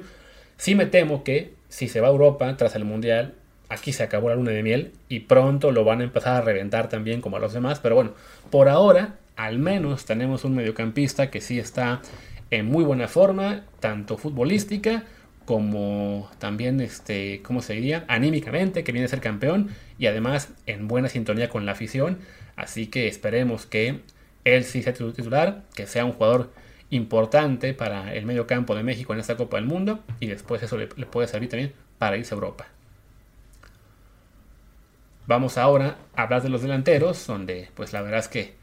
[0.57, 3.33] Sí me temo que si se va a Europa tras el Mundial,
[3.69, 6.89] aquí se acabó la luna de miel y pronto lo van a empezar a reventar
[6.89, 7.79] también como a los demás.
[7.79, 8.13] Pero bueno,
[8.51, 12.01] por ahora al menos tenemos un mediocampista que sí está
[12.51, 15.03] en muy buena forma, tanto futbolística
[15.45, 18.03] como también, este, ¿cómo se diría?
[18.07, 22.17] Anímicamente, que viene a ser campeón y además en buena sintonía con la afición.
[22.55, 23.99] Así que esperemos que
[24.43, 26.51] él sí sea titular, que sea un jugador
[26.89, 30.77] importante para el medio campo de México en esta Copa del Mundo y después eso
[30.77, 32.67] le, le puede servir también para irse a Europa.
[35.27, 38.53] Vamos ahora a hablar de los delanteros, donde pues la verdad es que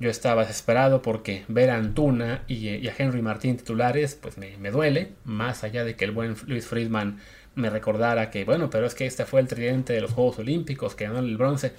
[0.00, 5.12] yo estaba desesperado porque ver a Antuna y, a Henry Martín titulares, pues me, duele,
[5.24, 7.18] más allá de que el buen Luis Friedman
[7.56, 10.94] me recordara que, bueno, pero es que este fue el tridente de los Juegos Olímpicos
[10.94, 11.72] que ganó el bronce.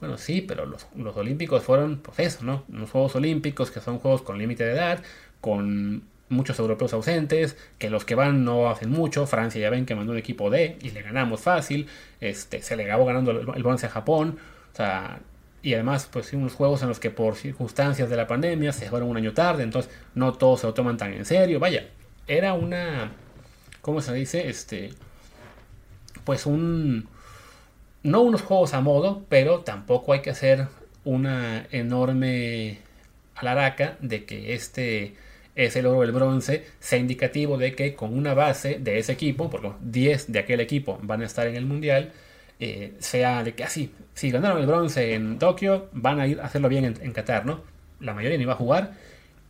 [0.00, 2.64] Bueno, sí, pero los, los Olímpicos fueron, pues eso, ¿no?
[2.72, 5.02] Los Juegos Olímpicos, que son juegos con límite de edad,
[5.40, 9.26] con muchos europeos ausentes, que los que van no hacen mucho.
[9.26, 11.88] Francia ya ven que mandó un equipo D y le ganamos fácil.
[12.20, 14.38] Este, se le acabó ganando el bronce a Japón.
[14.72, 15.20] O sea,
[15.62, 19.08] y además, pues unos juegos en los que por circunstancias de la pandemia se fueron
[19.08, 21.58] un año tarde, entonces no todos se lo toman tan en serio.
[21.58, 21.88] Vaya,
[22.26, 23.12] era una.
[23.82, 24.48] ¿Cómo se dice?
[24.48, 24.90] Este.
[26.24, 27.08] Pues un.
[28.04, 30.68] No unos juegos a modo, pero tampoco hay que hacer
[31.04, 32.78] una enorme
[33.34, 35.14] alaraca de que este
[35.58, 39.12] es el oro o el bronce sea indicativo de que con una base de ese
[39.12, 42.12] equipo, porque 10 de aquel equipo van a estar en el mundial,
[42.60, 46.44] eh, sea de que así, si ganaron el bronce en Tokio, van a ir a
[46.44, 47.62] hacerlo bien en, Qatar, ¿no?
[47.98, 48.92] La mayoría ni va a jugar.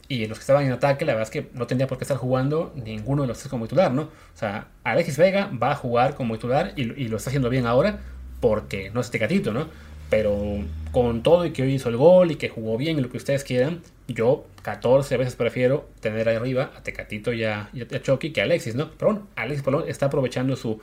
[0.08, 2.16] Y los que estaban en ataque, la verdad es que no tendría por qué estar
[2.16, 4.02] jugando ninguno de los tres como titular, ¿no?
[4.04, 7.98] O sea, Alexis Vega va a jugar como titular y, lo está haciendo bien ahora
[8.40, 9.68] porque no es Tecatito, ¿no?
[10.10, 13.10] Pero con todo y que hoy hizo el gol y que jugó bien y lo
[13.10, 17.70] que ustedes quieran, yo 14 veces prefiero tener ahí arriba a Tecatito y a,
[18.02, 18.90] Chucky que a Alexis, ¿no?
[18.98, 20.80] Pero Alexis está aprovechando su,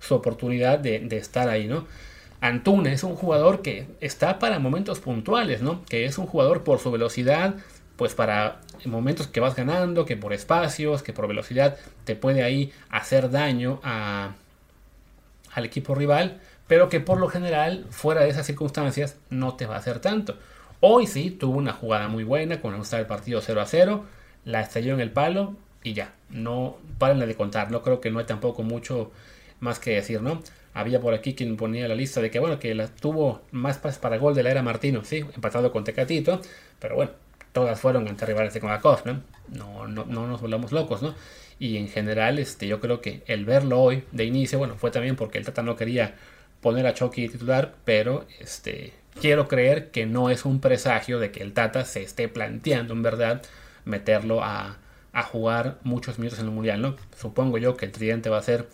[0.00, 1.86] su oportunidad de, estar ahí, ¿no?
[2.40, 5.82] Antuna es un jugador que está para momentos puntuales, ¿no?
[5.86, 7.54] Que es un jugador por su velocidad,
[7.96, 12.72] pues para momentos que vas ganando, que por espacios, que por velocidad te puede ahí
[12.90, 14.34] hacer daño a,
[15.54, 19.76] al equipo rival, pero que por lo general, fuera de esas circunstancias, no te va
[19.76, 20.38] a hacer tanto.
[20.80, 24.04] Hoy sí tuvo una jugada muy buena con el partido 0 a 0,
[24.44, 28.18] la estalló en el palo y ya, no paren de contar, no creo que no
[28.18, 29.10] hay tampoco mucho
[29.60, 30.42] más que decir, ¿no?
[30.72, 33.98] Había por aquí quien ponía la lista de que, bueno, que la tuvo más pases
[33.98, 36.40] para gol de la era Martino, sí, empatado con Tecatito,
[36.80, 37.12] pero bueno,
[37.52, 39.22] todas fueron ante rivales de Comacoff, ¿no?
[39.48, 41.14] No, no, no nos volvamos locos, ¿no?
[41.58, 45.14] Y en general, este, yo creo que el verlo hoy de inicio, bueno, fue también
[45.14, 46.16] porque el Tata no quería
[46.64, 51.42] poner a Chucky titular, pero este, quiero creer que no es un presagio de que
[51.42, 53.42] el Tata se esté planteando en verdad
[53.84, 54.78] meterlo a,
[55.12, 56.96] a jugar muchos minutos en el Mundial, ¿no?
[57.20, 58.66] Supongo yo que el tridente va a ser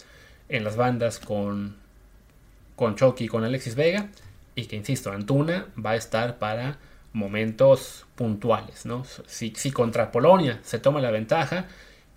[0.49, 1.75] en las bandas con,
[2.77, 4.07] con Chucky y con Alexis Vega.
[4.55, 6.79] Y que, insisto, Antuna va a estar para
[7.13, 8.87] momentos puntuales.
[8.87, 9.05] ¿no?
[9.27, 11.67] Si, si contra Polonia se toma la ventaja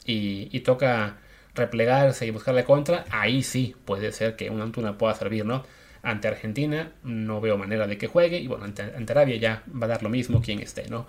[0.06, 1.18] y, toca
[1.56, 5.46] replegarse y buscar la contra, ahí sí puede ser que un Antuna pueda servir.
[5.46, 5.63] ¿no?
[6.02, 8.39] Ante Argentina no veo manera de que juegue.
[8.39, 10.89] Y bueno, ante, Arabia ya va a dar lo mismo quien esté.
[10.89, 11.08] ¿no?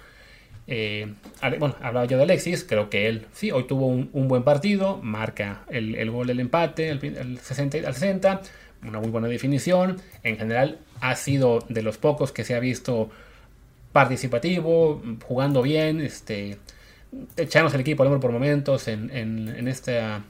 [0.67, 1.13] Eh,
[1.59, 5.65] bueno, hablaba yo de Alexis, creo que él sí, hoy tuvo un, buen partido, marca
[5.69, 8.41] el, gol del empate al 60, al 60,
[8.83, 10.01] una muy buena definición.
[10.23, 13.11] En general, ha sido de los pocos que se ha visto
[13.93, 16.59] participativo, jugando bien, este,
[17.37, 20.25] echándose el equipo al hombro por momentos en, en, esta,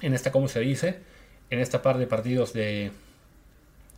[0.00, 0.98] en esta, ¿cómo se dice?
[1.50, 2.90] En esta par de partidos de,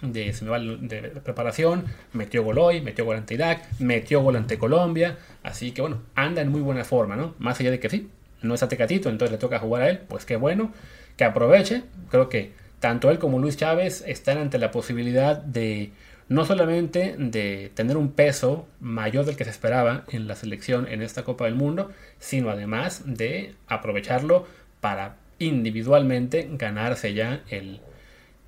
[0.02, 5.72] de, de preparación, metió gol hoy, metió gol ante Irak, metió gol ante Colombia, así
[5.72, 7.34] que bueno, anda en muy buena forma, ¿no?
[7.38, 8.10] Más allá de que sí,
[8.42, 10.72] no es Tecatito, entonces le toca jugar a él, pues qué bueno,
[11.16, 15.92] que aproveche, creo que tanto él como Luis Chávez están ante la posibilidad de
[16.28, 21.02] no solamente de tener un peso mayor del que se esperaba en la selección en
[21.02, 24.46] esta Copa del Mundo, sino además de aprovecharlo
[24.80, 27.80] para individualmente ganarse ya el,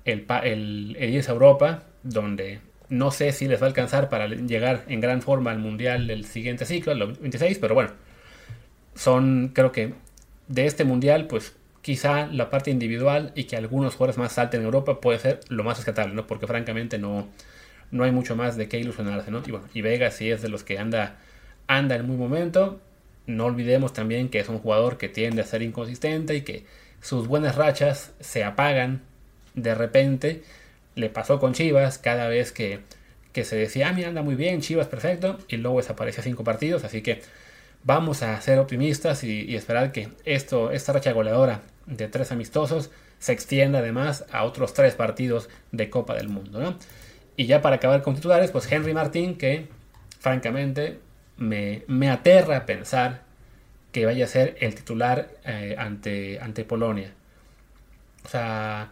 [0.05, 4.83] el, el, el a Europa, donde no sé si les va a alcanzar para llegar
[4.87, 7.91] en gran forma al Mundial del siguiente ciclo, el 26, pero bueno,
[8.95, 9.93] son creo que
[10.47, 14.65] de este Mundial, pues quizá la parte individual y que algunos jugadores más salten en
[14.65, 16.27] Europa puede ser lo más rescatable, ¿no?
[16.27, 17.29] Porque francamente no,
[17.91, 19.41] no hay mucho más de qué ilusionarse, ¿no?
[19.45, 21.17] Y bueno, y Vega sí es de los que anda,
[21.67, 22.81] anda en muy momento.
[23.29, 26.65] No olvidemos también que es un jugador que tiende a ser inconsistente y que
[26.99, 29.03] sus buenas rachas se apagan
[29.53, 30.41] de repente
[30.95, 32.79] le pasó con Chivas cada vez que,
[33.43, 37.03] se decía, ah, mira, anda muy bien, Chivas perfecto, y luego desaparecía cinco partidos, así
[37.03, 37.21] que
[37.83, 42.89] vamos a ser optimistas y, esperar que esto, esta racha goleadora de tres amistosos
[43.19, 46.59] se extienda además a otros tres partidos de Copa del Mundo.
[46.59, 46.79] ¿no?
[47.37, 49.67] Y ya para acabar con titulares, pues Henry Martín, que
[50.19, 50.97] francamente
[51.39, 53.23] me, me aterra pensar
[53.91, 57.11] que vaya a ser el titular eh, ante, ante Polonia.
[58.23, 58.91] O sea,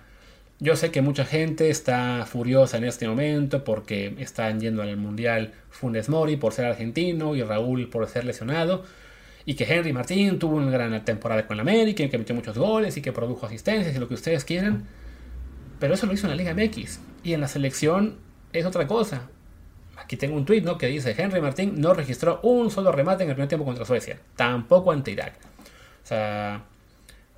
[0.60, 5.54] yo sé que mucha gente está furiosa en este momento porque están yendo al Mundial
[5.70, 8.84] Funes Mori por ser argentino y Raúl por ser lesionado.
[9.46, 12.58] Y que Henry Martín tuvo una gran temporada con la América y que metió muchos
[12.58, 14.86] goles y que produjo asistencias y lo que ustedes quieran.
[15.80, 17.00] Pero eso lo hizo en la Liga MX.
[17.24, 18.18] Y en la selección
[18.52, 19.30] es otra cosa.
[19.98, 20.78] Aquí tengo un tweet ¿no?
[20.78, 24.20] que dice: Henry Martín no registró un solo remate en el primer tiempo contra Suecia.
[24.36, 25.34] Tampoco ante Irak.
[26.04, 26.64] O sea,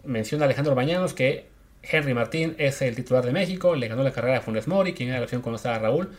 [0.04, 1.48] menciona Alejandro Bañanos que
[1.82, 5.10] Henry Martín es el titular de México, le ganó la carrera a Funes Mori, quien
[5.10, 6.10] era la opción cuando estaba Raúl.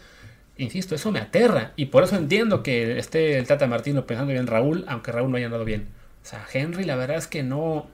[0.56, 4.40] Insisto, eso me aterra y por eso entiendo que esté el Tata Martino pensando bien
[4.40, 5.88] en Raúl, aunque Raúl no haya andado bien.
[6.22, 7.86] O sea, Henry la verdad es que no,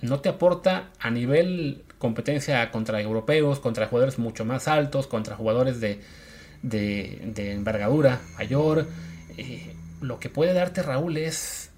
[0.00, 5.80] no te aporta a nivel competencia contra europeos, contra jugadores mucho más altos, contra jugadores
[5.80, 6.00] de,
[6.62, 8.86] de, envergadura mayor.
[9.36, 11.70] Eh, lo que puede darte Raúl es,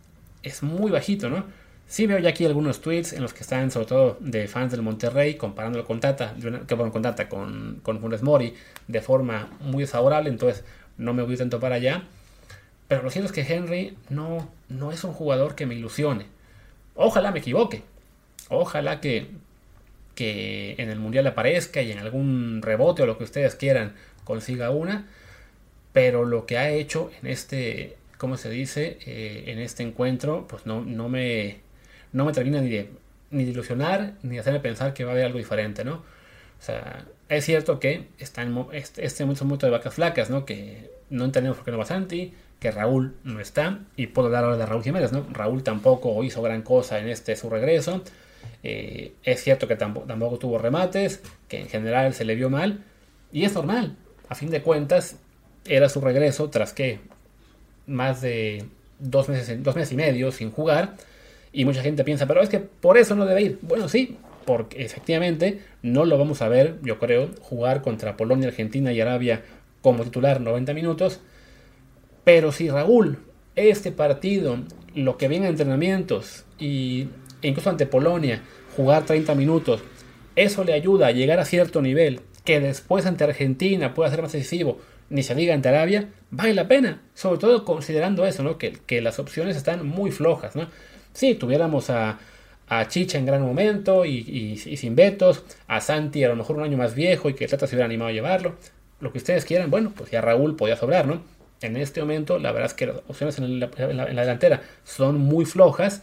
[0.43, 1.45] es muy bajito, ¿no?
[1.87, 4.83] Sí veo ya aquí algunos tweets en los que están sobre todo de fans del
[4.83, 6.35] Monterrey comparándolo con Tata,
[6.67, 8.55] que bueno, con Tata, con, con Funes Mori
[8.89, 10.65] de forma muy desfavorable, entonces
[10.97, 12.05] no me voy tanto para allá.
[12.89, 16.27] Pero lo cierto es que Henry no, no es un jugador que me ilusione.
[16.95, 17.83] Ojalá me equivoque.
[18.49, 19.29] Ojalá que,
[20.15, 23.95] que en el Mundial aparezca y en algún rebote o lo que ustedes quieran
[24.25, 25.07] consiga una.
[25.93, 28.99] Pero lo que ha hecho en este, ¿cómo se dice?
[29.07, 31.65] Eh, en este encuentro, pues no, no me
[32.15, 32.89] no me termina ni de,
[33.31, 35.95] ni de ilusionar ni de hacerme pensar que va a haber algo diferente, ¿no?
[35.95, 40.47] O sea, es cierto que está en este, este momento de vacas flacas, ¿no?
[40.47, 44.45] Que no entendemos por qué no va Santi, que Raúl no está, y puedo hablar
[44.45, 45.27] ahora de Raúl Jiménez, ¿no?
[45.33, 48.03] Raúl tampoco hizo gran cosa en este su regreso.
[48.63, 52.85] Eh, es cierto que tampoco, tampoco, tuvo remates, que en general se le vio mal,
[53.33, 53.97] y es normal.
[54.35, 55.15] A fin de cuentas,
[55.65, 56.99] era su regreso tras que
[57.87, 58.65] más de
[58.99, 60.97] dos meses, dos meses y medio sin jugar
[61.53, 63.59] y mucha gente piensa, pero es que por eso no debe ir.
[63.63, 68.93] Bueno, sí, porque efectivamente no lo vamos a ver, yo creo, jugar contra Polonia, Argentina
[68.93, 69.45] y Arabia
[69.83, 71.21] como titular 90 minutos.
[72.25, 73.21] Pero si Raúl,
[73.55, 74.59] este partido,
[74.97, 77.07] lo que viene en entrenamientos y,
[77.41, 78.43] e incluso ante Polonia,
[78.75, 79.81] jugar 30 minutos,
[80.35, 84.33] eso le ayuda a llegar a cierto nivel que después ante Argentina pueda ser más
[84.33, 84.79] decisivo,
[85.11, 87.03] ni se diga ante Arabia, vale la pena.
[87.15, 88.59] Sobre todo considerando eso, ¿no?
[88.59, 90.69] Que, que las opciones están muy flojas, ¿no?
[91.15, 92.19] sí, tuviéramos a,
[92.89, 96.97] Chicha en gran momento y, sin vetos, a Santi a lo mejor un año más
[96.97, 98.57] viejo y que Tata se hubiera animado a llevarlo,
[98.99, 101.23] lo que ustedes quieran, bueno, pues ya Raúl podía sobrar, ¿no?
[101.61, 106.03] En este momento, la verdad es que las opciones en la, delantera son muy flojas.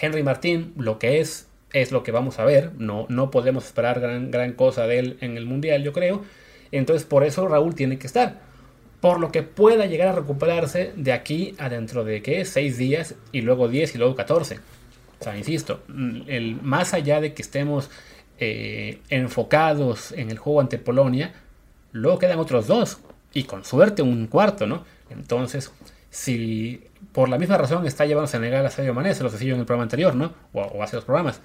[0.00, 2.72] Henry Martín, lo que es, es lo que vamos a ver.
[2.78, 6.22] No, no podemos esperar gran, gran cosa de él en el Mundial, yo creo.
[6.70, 8.52] Entonces, por eso Raúl tiene que estar
[9.02, 12.44] por lo que pueda llegar a recuperarse de aquí a dentro de ¿qué?
[12.44, 14.60] 6 días y luego 10 y luego 14.
[15.18, 15.82] O sea, insisto,
[16.28, 17.90] el, más allá de que estemos
[18.38, 21.32] eh, enfocados en el juego ante Polonia,
[21.90, 23.00] luego quedan otros dos
[23.34, 24.84] y con suerte un cuarto, ¿no?
[25.10, 25.72] Entonces,
[26.10, 29.52] si por la misma razón está llevando a Senegal a Sadio Mané, se lo decía
[29.52, 30.32] en el programa anterior, ¿no?
[30.52, 31.40] O, o hace los programas.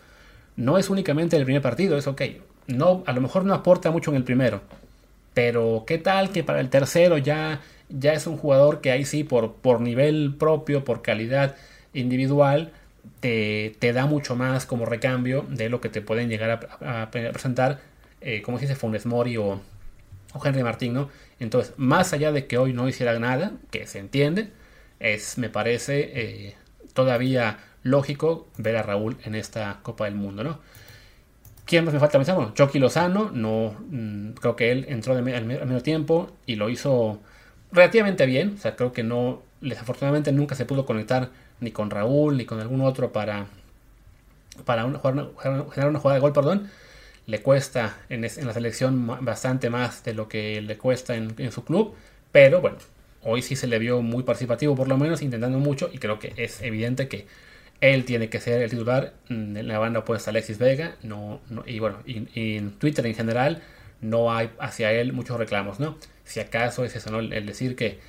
[0.58, 2.22] No es únicamente el primer partido, es ok.
[2.68, 4.62] No, a lo mejor no aporta mucho en el primero,
[5.34, 9.24] pero qué tal que para el tercero ya, ya es un jugador que ahí sí,
[9.24, 11.56] por, por nivel propio, por calidad
[11.94, 12.74] individual,
[13.20, 17.80] te, da mucho más como recambio de lo que te pueden llegar a, presentar,
[18.22, 19.62] eh, como se dice, Funes Mori o,
[20.44, 21.10] Henry Martín, ¿no?
[21.40, 24.50] Entonces, más allá de que hoy no hiciera nada, que se entiende,
[25.00, 26.56] es, me parece eh,
[26.94, 30.60] todavía lógico ver a Raúl en esta Copa del Mundo, ¿no?
[31.66, 32.42] ¿Quién más me falta mencionar?
[32.42, 37.20] Bueno, Chucky Lozano, no, mm, creo que él entró al medio tiempo y lo hizo
[37.72, 38.56] relativamente bien.
[38.58, 42.62] O sea, creo que no, desafortunadamente nunca se pudo conectar ni con Raúl ni con
[42.62, 43.48] algún otro para,
[44.66, 46.70] para generar una jugada de gol, perdón.
[47.26, 51.96] Le cuesta en, la selección bastante más de lo que le cuesta en su club.
[52.32, 52.78] Pero bueno,
[53.24, 55.90] hoy sí se le vio muy participativo, por lo menos intentando mucho.
[55.92, 57.28] Y creo que es evidente que
[57.82, 59.14] él tiene que ser el titular.
[59.30, 60.96] Mm, en la banda opuesta Alexis Vega.
[61.04, 63.62] No, y bueno, y, en Twitter en general
[64.02, 65.98] no hay hacia él muchos reclamos, ¿no?
[66.24, 67.20] Si acaso es eso, ¿no?
[67.20, 68.00] El decir que,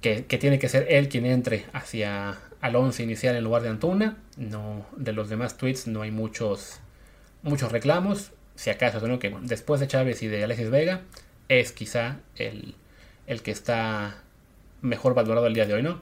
[0.00, 4.16] que, tiene que ser él quien entre hacia al 11 inicial en lugar de Antuna.
[4.36, 6.80] No, de los demás tweets no hay muchos,
[7.42, 8.32] muchos reclamos.
[8.56, 9.18] Si acaso, ¿no?
[9.18, 11.02] Que después de Chávez y de Alexis Vega
[11.48, 12.74] es quizá el,
[13.26, 14.22] el que está
[14.80, 16.00] mejor valorado el día de hoy, ¿no?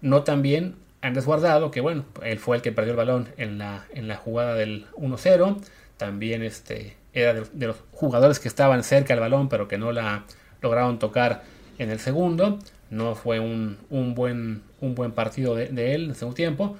[0.00, 3.86] No también han desguardado, que bueno, él fue el que perdió el balón en la,
[3.92, 5.58] en la jugada del 1-0.
[5.96, 10.24] también este, era de, los jugadores que estaban cerca del balón, pero que no la
[10.62, 11.42] lograron tocar
[11.78, 12.58] en el segundo.
[12.90, 13.78] No fue un,
[14.14, 16.76] buen, un buen partido de, él en el segundo tiempo.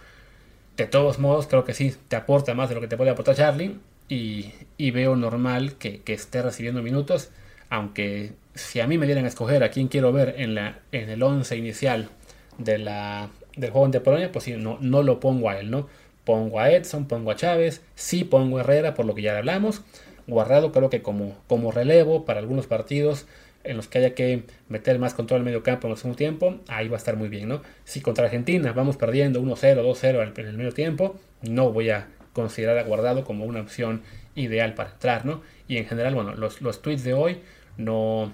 [0.76, 3.34] De todos modos, creo que sí te aporta más de lo que te puede aportar
[3.34, 3.78] Charlie.
[4.08, 4.52] Y,
[4.90, 7.30] veo normal que, esté recibiendo minutos.
[7.70, 11.08] Aunque si a mí me dieran a escoger a quién quiero ver en, la, en
[11.08, 12.10] el 11 inicial
[12.58, 15.88] de la, del juego de Polonia, pues sí, no, no lo pongo a él, ¿no?
[16.24, 19.82] Pongo a Edson, pongo a Chávez, sí pongo a Herrera, por lo que ya hablamos.
[20.26, 23.26] Guardado creo que como, como relevo para algunos partidos
[23.64, 26.60] en los que haya que meter más control al medio campo en el segundo tiempo,
[26.68, 27.62] ahí va a estar muy bien, ¿no?
[27.84, 32.78] Si contra Argentina vamos perdiendo 1-0, 2-0 en el medio tiempo, no voy a considerar
[32.78, 34.02] a Guardado como una opción
[34.34, 35.42] ideal para entrar, ¿no?
[35.68, 37.40] Y en general, bueno, los, los tweets de hoy
[37.76, 38.32] no,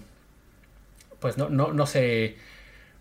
[1.21, 2.37] pues no, no, no se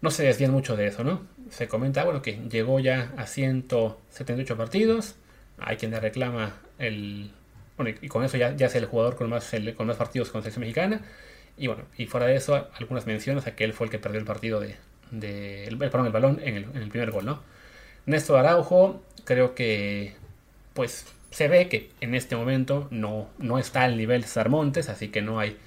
[0.01, 1.21] no se desvían mucho de eso, ¿no?
[1.49, 5.15] Se comenta, bueno, que llegó ya a 178 partidos,
[5.57, 7.31] hay quien le reclama el...
[8.01, 10.61] Y con eso ya, ya es el jugador con más, con más partidos con selección
[10.61, 11.01] mexicana,
[11.57, 14.19] y bueno, y fuera de eso, algunas menciones a que él fue el que perdió
[14.19, 14.75] el partido de,
[15.11, 17.41] el, el balón en el, en el primer gol, ¿no?
[18.07, 20.15] Néstor Araujo, creo que,
[20.73, 25.21] pues, se ve que en este momento no, no está al nivel Sarmontes, así que
[25.21, 25.57] no hay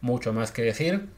[0.00, 1.08] mucho más que decir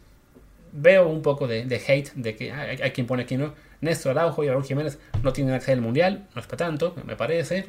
[0.72, 3.54] veo un poco de, hate de que hay, quien pone aquí, ¿no?
[3.80, 7.16] Néstor Araujo y Raúl Jiménez no tienen acceso al mundial, no es para tanto, me
[7.16, 7.66] parece.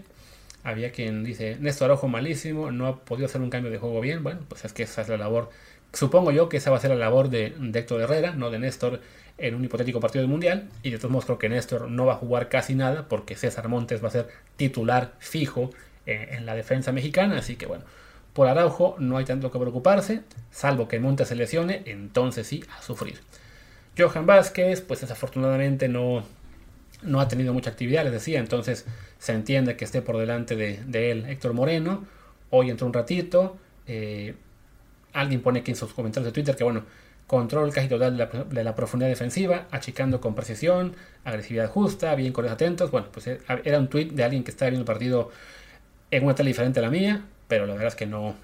[0.64, 4.24] Había quien dice, Néstor Araujo malísimo, no ha podido hacer un cambio de juego bien.
[4.24, 5.49] Bueno, pues es que esa es la labor.
[5.93, 9.01] Supongo yo que esa va a ser la labor de, Héctor Herrera, no de Néstor,
[9.38, 10.70] en un hipotético partido del mundial.
[10.84, 13.70] Y de todos modos creo que Néstor no va a jugar casi nada porque César
[13.70, 15.72] Montes va a ser titular fijo
[16.05, 17.38] eh, en la defensa mexicana.
[17.38, 17.86] Así que bueno,
[18.34, 22.82] por Araujo no hay tanto que preocuparse, salvo que Montes se lesione, entonces sí, a
[22.82, 23.20] sufrir.
[24.00, 26.24] Johan Vázquez, pues desafortunadamente no,
[27.02, 28.86] no ha tenido mucha actividad, les decía, entonces
[29.18, 32.06] se entiende que esté por delante de, él Héctor Moreno.
[32.52, 33.58] Hoy entró un ratito.
[33.86, 34.34] Eh,
[35.14, 36.84] alguien pone aquí en sus comentarios de Twitter que, bueno,
[37.28, 38.18] control casi total
[38.50, 40.95] de la, profundidad defensiva, achicando con precisión,
[41.26, 42.91] agresividad justa, bien con los atentos.
[42.91, 45.30] Bueno, pues eh, era un tweet de alguien que estaba viendo el partido
[46.10, 48.36] en una tele diferente a la mía pero la verdad es que no,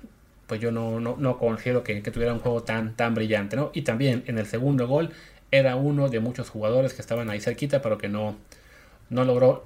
[0.48, 3.70] pues yo no, no, no considero que, tuviera un juego tan, tan brillante, ¿no?
[3.74, 5.12] Y también en el segundo gol
[5.52, 8.36] era uno de muchos jugadores que estaban ahí cerquita, pero que no,
[9.10, 9.64] no logró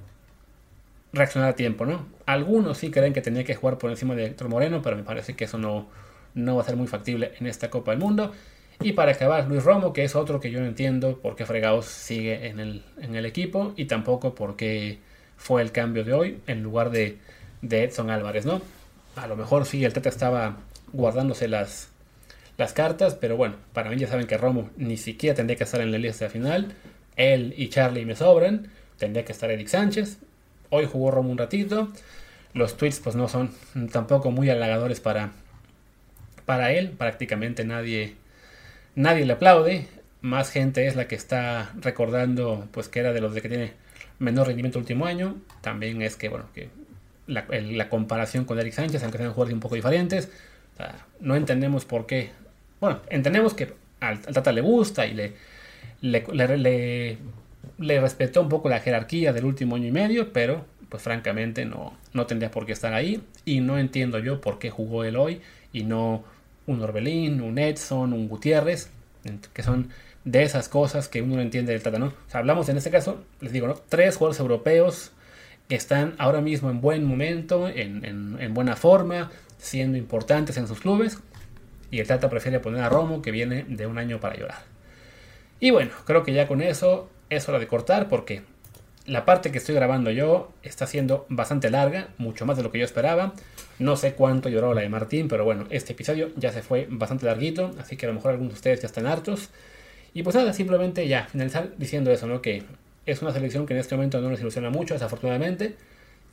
[1.12, 2.06] reaccionar a tiempo, ¿no?
[2.26, 5.34] Algunos sí creen que tenía que jugar por encima de Héctor Moreno, pero me parece
[5.34, 5.88] que eso no,
[6.34, 8.32] no va a ser muy factible en esta Copa del Mundo.
[8.80, 11.86] Y para acabar, Luis Romo, que es otro que yo no entiendo por qué Fregados
[11.86, 14.98] sigue en el, en el equipo y tampoco por qué
[15.36, 17.18] fue el cambio de hoy en lugar de,
[17.60, 18.62] de Edson Álvarez, ¿no?
[19.16, 20.56] A lo mejor sí, el Teta estaba
[20.92, 21.90] guardándose las,
[22.60, 25.80] las cartas, pero bueno, para mí ya saben que Romo ni siquiera tendría que estar
[25.80, 26.74] en la lista final.
[27.16, 28.68] Él y Charlie me sobran.
[28.98, 30.18] Tendría que estar Eric Sánchez.
[30.68, 31.88] Hoy jugó Romo un ratito.
[32.52, 33.50] Los tweets pues no son
[33.90, 35.32] tampoco muy halagadores para,
[36.44, 36.90] para él.
[36.90, 38.14] Prácticamente nadie,
[38.94, 39.88] nadie le aplaude.
[40.20, 43.72] Más gente es la que está recordando pues que era de los de que tiene
[44.18, 45.36] menor rendimiento el último año.
[45.62, 46.44] También es que bueno,
[47.26, 50.30] la, comparación con Eric Sánchez, aunque sean jugadores un poco diferentes.
[51.20, 52.38] no entendemos por qué.
[52.80, 55.34] Bueno, entendemos que al, Tata le gusta y le
[56.00, 57.18] le,
[58.00, 62.26] respetó un poco la jerarquía del último año y medio, pero pues francamente no, no
[62.26, 63.22] tendría por qué estar ahí.
[63.44, 65.40] Y no entiendo yo por qué jugó él hoy
[65.72, 66.24] y no
[66.66, 68.90] un Orbelín, un Edson, un Gutiérrez,
[69.52, 69.88] que son
[70.24, 72.12] de esas cosas que uno no entiende del Tata, ¿no?
[72.32, 73.74] hablamos en este caso, les digo, ¿no?
[73.88, 75.12] Tres jugadores europeos
[75.68, 81.18] que están ahora mismo en buen momento, en, buena forma, siendo importantes en sus clubes.
[81.90, 84.62] Y el Tata prefiere poner a Romo, que viene de un año para llorar.
[85.58, 88.42] Y bueno, creo que ya con eso es hora de cortar porque
[89.06, 92.78] la parte que estoy grabando yo está siendo bastante larga, mucho más de lo que
[92.78, 93.32] yo esperaba.
[93.78, 97.26] No sé cuánto lloró la de Martín, pero bueno, este episodio ya se fue bastante
[97.26, 99.50] larguito, así que a lo mejor algunos de ustedes ya están hartos.
[100.12, 102.42] Y pues nada, simplemente ya finalizar diciendo eso, ¿no?
[102.42, 102.62] Que
[103.06, 105.76] es una selección que en este momento no nos ilusiona mucho, desafortunadamente.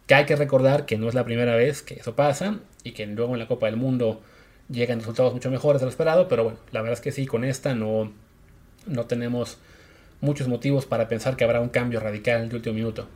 [0.05, 3.05] Que hay que recordar que no es la primera vez que eso pasa y que
[3.07, 4.21] luego en la Copa del Mundo
[4.69, 6.27] llegan resultados mucho mejores de lo esperado.
[6.27, 8.11] Pero bueno, la verdad es que sí, con esta no,
[8.85, 9.59] no tenemos
[10.21, 13.07] muchos motivos para pensar que habrá un cambio radical de último minuto.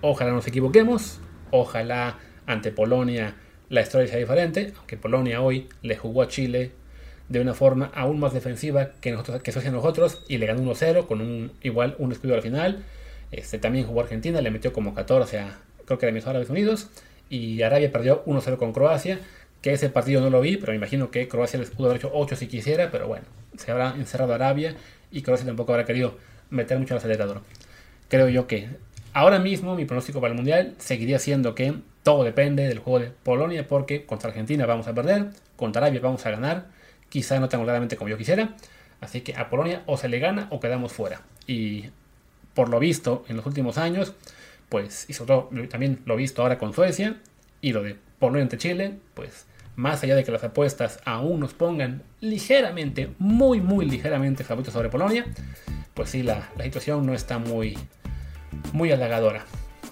[0.00, 3.34] Ojalá nos equivoquemos, ojalá ante Polonia
[3.68, 6.72] la historia sea diferente, aunque Polonia hoy le jugó a Chile
[7.28, 11.20] de una forma aún más defensiva que nosotros que nosotros y le ganó 1-0 con
[11.20, 12.84] un igual un escudo al final.
[13.32, 16.90] Este, también jugó Argentina, le metió como 14 a, creo que era mis Árabes Unidos.
[17.28, 19.18] Y Arabia perdió 1-0 con Croacia,
[19.66, 22.12] que ese partido no lo vi, pero me imagino que Croacia les pudo haber hecho
[22.14, 23.24] 8 si quisiera, pero bueno,
[23.56, 24.76] se habrá encerrado Arabia
[25.10, 26.16] y Croacia tampoco habrá querido
[26.50, 27.42] meter mucho al acelerador.
[28.08, 28.68] Creo yo que
[29.12, 33.10] ahora mismo mi pronóstico para el Mundial seguiría siendo que todo depende del juego de
[33.10, 36.66] Polonia porque contra Argentina vamos a perder, contra Arabia vamos a ganar,
[37.08, 38.54] quizá no tan claramente como yo quisiera,
[39.00, 41.22] así que a Polonia o se le gana o quedamos fuera.
[41.48, 41.86] Y
[42.54, 44.14] por lo visto en los últimos años,
[44.68, 47.16] pues, y sobre todo también lo visto ahora con Suecia
[47.60, 49.46] y lo de Polonia ante Chile, pues
[49.76, 54.88] más allá de que las apuestas aún nos pongan ligeramente, muy, muy ligeramente favoritos sobre
[54.88, 55.26] Polonia,
[55.94, 57.78] pues sí, la, situación no está muy,
[58.72, 59.44] muy halagadora.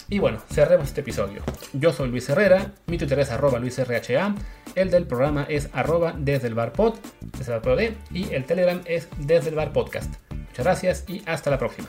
[0.09, 1.43] Y bueno, cerremos este episodio.
[1.73, 4.35] Yo soy Luis Herrera, mi Twitter es arroba luisrha,
[4.75, 6.95] el del programa es arroba desde el bar pod,
[7.39, 7.79] desde el bar
[8.11, 10.13] y el Telegram es desde el bar podcast.
[10.31, 11.89] Muchas gracias y hasta la próxima.